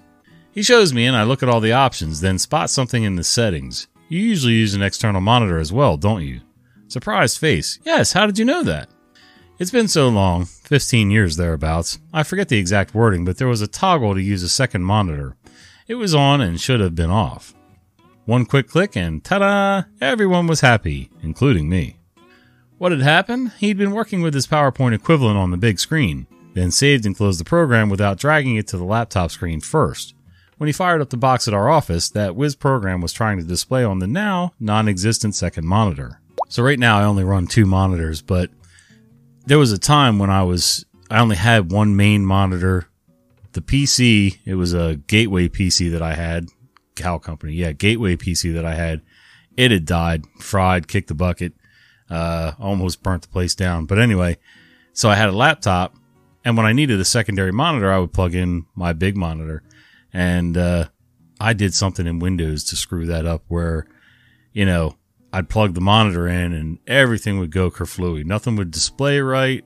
He 0.52 0.62
shows 0.62 0.92
me 0.92 1.06
and 1.06 1.16
I 1.16 1.22
look 1.22 1.42
at 1.42 1.48
all 1.48 1.60
the 1.60 1.72
options, 1.72 2.20
then 2.20 2.38
spot 2.38 2.70
something 2.70 3.04
in 3.04 3.16
the 3.16 3.24
settings. 3.24 3.88
You 4.08 4.18
usually 4.18 4.54
use 4.54 4.74
an 4.74 4.82
external 4.82 5.20
monitor 5.20 5.58
as 5.58 5.72
well, 5.72 5.96
don't 5.96 6.22
you? 6.22 6.40
Surprised 6.88 7.38
face. 7.38 7.78
Yes, 7.84 8.12
how 8.12 8.26
did 8.26 8.38
you 8.38 8.44
know 8.44 8.62
that? 8.64 8.88
It's 9.58 9.70
been 9.70 9.88
so 9.88 10.08
long, 10.08 10.46
15 10.46 11.10
years 11.10 11.36
thereabouts. 11.36 11.98
I 12.12 12.22
forget 12.22 12.48
the 12.48 12.58
exact 12.58 12.94
wording, 12.94 13.24
but 13.24 13.36
there 13.36 13.46
was 13.46 13.60
a 13.60 13.68
toggle 13.68 14.14
to 14.14 14.20
use 14.20 14.42
a 14.42 14.48
second 14.48 14.82
monitor. 14.84 15.36
It 15.90 15.98
was 15.98 16.14
on 16.14 16.40
and 16.40 16.60
should 16.60 16.78
have 16.78 16.94
been 16.94 17.10
off. 17.10 17.52
One 18.24 18.46
quick 18.46 18.68
click 18.68 18.96
and 18.96 19.24
ta-da! 19.24 19.88
Everyone 20.00 20.46
was 20.46 20.60
happy, 20.60 21.10
including 21.20 21.68
me. 21.68 21.96
What 22.78 22.92
had 22.92 23.00
happened? 23.00 23.50
He'd 23.58 23.76
been 23.76 23.90
working 23.90 24.22
with 24.22 24.32
his 24.32 24.46
PowerPoint 24.46 24.94
equivalent 24.94 25.36
on 25.36 25.50
the 25.50 25.56
big 25.56 25.80
screen, 25.80 26.28
then 26.54 26.70
saved 26.70 27.06
and 27.06 27.16
closed 27.16 27.40
the 27.40 27.44
program 27.44 27.90
without 27.90 28.18
dragging 28.18 28.54
it 28.54 28.68
to 28.68 28.76
the 28.76 28.84
laptop 28.84 29.32
screen 29.32 29.60
first. 29.60 30.14
When 30.58 30.68
he 30.68 30.72
fired 30.72 31.00
up 31.00 31.10
the 31.10 31.16
box 31.16 31.48
at 31.48 31.54
our 31.54 31.68
office, 31.68 32.08
that 32.10 32.36
Wiz 32.36 32.54
program 32.54 33.00
was 33.00 33.12
trying 33.12 33.38
to 33.38 33.42
display 33.42 33.82
on 33.82 33.98
the 33.98 34.06
now 34.06 34.52
non-existent 34.60 35.34
second 35.34 35.66
monitor. 35.66 36.20
So 36.48 36.62
right 36.62 36.78
now 36.78 37.00
I 37.00 37.04
only 37.04 37.24
run 37.24 37.48
two 37.48 37.66
monitors, 37.66 38.22
but 38.22 38.48
there 39.44 39.58
was 39.58 39.72
a 39.72 39.78
time 39.78 40.20
when 40.20 40.30
I 40.30 40.44
was, 40.44 40.86
I 41.10 41.18
only 41.18 41.34
had 41.34 41.72
one 41.72 41.96
main 41.96 42.24
monitor. 42.24 42.86
The 43.52 43.60
PC, 43.60 44.38
it 44.44 44.54
was 44.54 44.72
a 44.74 44.96
gateway 45.06 45.48
PC 45.48 45.90
that 45.92 46.02
I 46.02 46.14
had, 46.14 46.46
Cal 46.94 47.18
Company. 47.18 47.54
Yeah, 47.54 47.72
gateway 47.72 48.16
PC 48.16 48.54
that 48.54 48.64
I 48.64 48.74
had. 48.74 49.02
It 49.56 49.70
had 49.70 49.84
died, 49.84 50.24
fried, 50.38 50.86
kicked 50.88 51.08
the 51.08 51.14
bucket, 51.14 51.52
uh, 52.08 52.52
almost 52.58 53.02
burnt 53.02 53.22
the 53.22 53.28
place 53.28 53.54
down. 53.54 53.86
But 53.86 53.98
anyway, 53.98 54.38
so 54.92 55.08
I 55.10 55.16
had 55.16 55.28
a 55.28 55.32
laptop 55.32 55.96
and 56.44 56.56
when 56.56 56.66
I 56.66 56.72
needed 56.72 57.00
a 57.00 57.04
secondary 57.04 57.52
monitor, 57.52 57.92
I 57.92 57.98
would 57.98 58.12
plug 58.12 58.34
in 58.34 58.66
my 58.74 58.92
big 58.92 59.16
monitor 59.16 59.62
and 60.12 60.56
uh, 60.56 60.86
I 61.40 61.52
did 61.52 61.74
something 61.74 62.06
in 62.06 62.18
Windows 62.18 62.64
to 62.64 62.76
screw 62.76 63.06
that 63.06 63.26
up 63.26 63.44
where, 63.48 63.86
you 64.52 64.64
know, 64.64 64.96
I'd 65.32 65.48
plug 65.48 65.74
the 65.74 65.80
monitor 65.80 66.26
in 66.26 66.52
and 66.52 66.78
everything 66.86 67.38
would 67.38 67.52
go 67.52 67.70
kerflooey. 67.70 68.24
Nothing 68.24 68.56
would 68.56 68.70
display 68.70 69.20
right. 69.20 69.64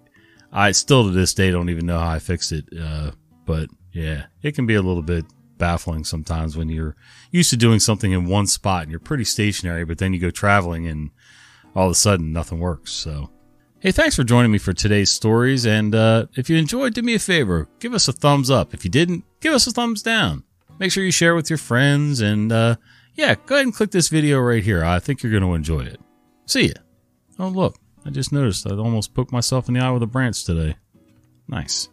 I 0.53 0.73
still 0.73 1.05
to 1.05 1.11
this 1.11 1.35
day 1.35 1.51
don't 1.51 1.71
even 1.71 1.87
know 1.87 1.99
how 1.99 2.11
I 2.11 2.19
fixed 2.19 2.53
it. 2.53 2.67
Uh, 2.79 3.13
but 3.45 3.69
yeah, 3.93 4.27
it 4.43 4.55
can 4.55 4.67
be 4.67 4.75
a 4.75 4.83
little 4.83 5.03
bit 5.03 5.25
baffling 5.59 6.05
sometimes 6.05 6.57
when 6.57 6.69
you're 6.69 6.97
used 7.31 7.51
to 7.51 7.57
doing 7.57 7.79
something 7.79 8.13
in 8.13 8.27
one 8.27 8.47
spot 8.47 8.83
and 8.83 8.91
you're 8.91 9.01
pretty 9.01 9.25
stationary, 9.25 9.85
but 9.85 9.99
then 9.99 10.13
you 10.13 10.19
go 10.19 10.31
traveling 10.31 10.87
and 10.87 11.11
all 11.75 11.87
of 11.87 11.93
a 11.93 11.95
sudden 11.95 12.33
nothing 12.33 12.59
works. 12.59 12.93
So, 12.93 13.31
hey, 13.81 13.93
thanks 13.93 14.17
for 14.17 14.25
joining 14.25 14.51
me 14.51 14.59
for 14.59 14.73
today's 14.73 15.11
stories. 15.11 15.65
And 15.65 15.95
uh, 15.95 16.27
if 16.35 16.51
you 16.51 16.57
enjoyed, 16.57 16.95
do 16.95 17.03
me 17.03 17.15
a 17.15 17.19
favor, 17.19 17.69
give 17.79 17.95
us 17.95 18.09
a 18.09 18.13
thumbs 18.13 18.51
up. 18.51 18.75
If 18.75 18.85
you 18.85 18.91
didn't, 18.91 19.25
give 19.41 19.53
us 19.53 19.67
a 19.67 19.71
thumbs 19.71 20.03
down. 20.03 20.45
Make 20.79 20.91
sure 20.91 21.05
you 21.05 21.13
share 21.13 21.35
with 21.35 21.51
your 21.51 21.59
friends. 21.59 22.21
And 22.21 22.51
uh, 22.51 22.77
yeah, 23.15 23.37
go 23.47 23.55
ahead 23.55 23.67
and 23.67 23.75
click 23.75 23.91
this 23.91 24.09
video 24.09 24.41
right 24.41 24.63
here. 24.63 24.85
I 24.85 24.99
think 24.99 25.23
you're 25.23 25.33
going 25.33 25.45
to 25.45 25.55
enjoy 25.55 25.83
it. 25.83 26.01
See 26.47 26.69
ya. 26.69 26.75
Oh, 27.39 27.49
look, 27.49 27.79
I 28.05 28.11
just 28.11 28.33
noticed 28.33 28.67
I 28.67 28.75
almost 28.75 29.15
poked 29.15 29.33
myself 29.33 29.69
in 29.69 29.75
the 29.75 29.81
eye 29.81 29.91
with 29.91 30.03
a 30.03 30.07
branch 30.07 30.45
today. 30.45 30.77
Nice. 31.49 31.89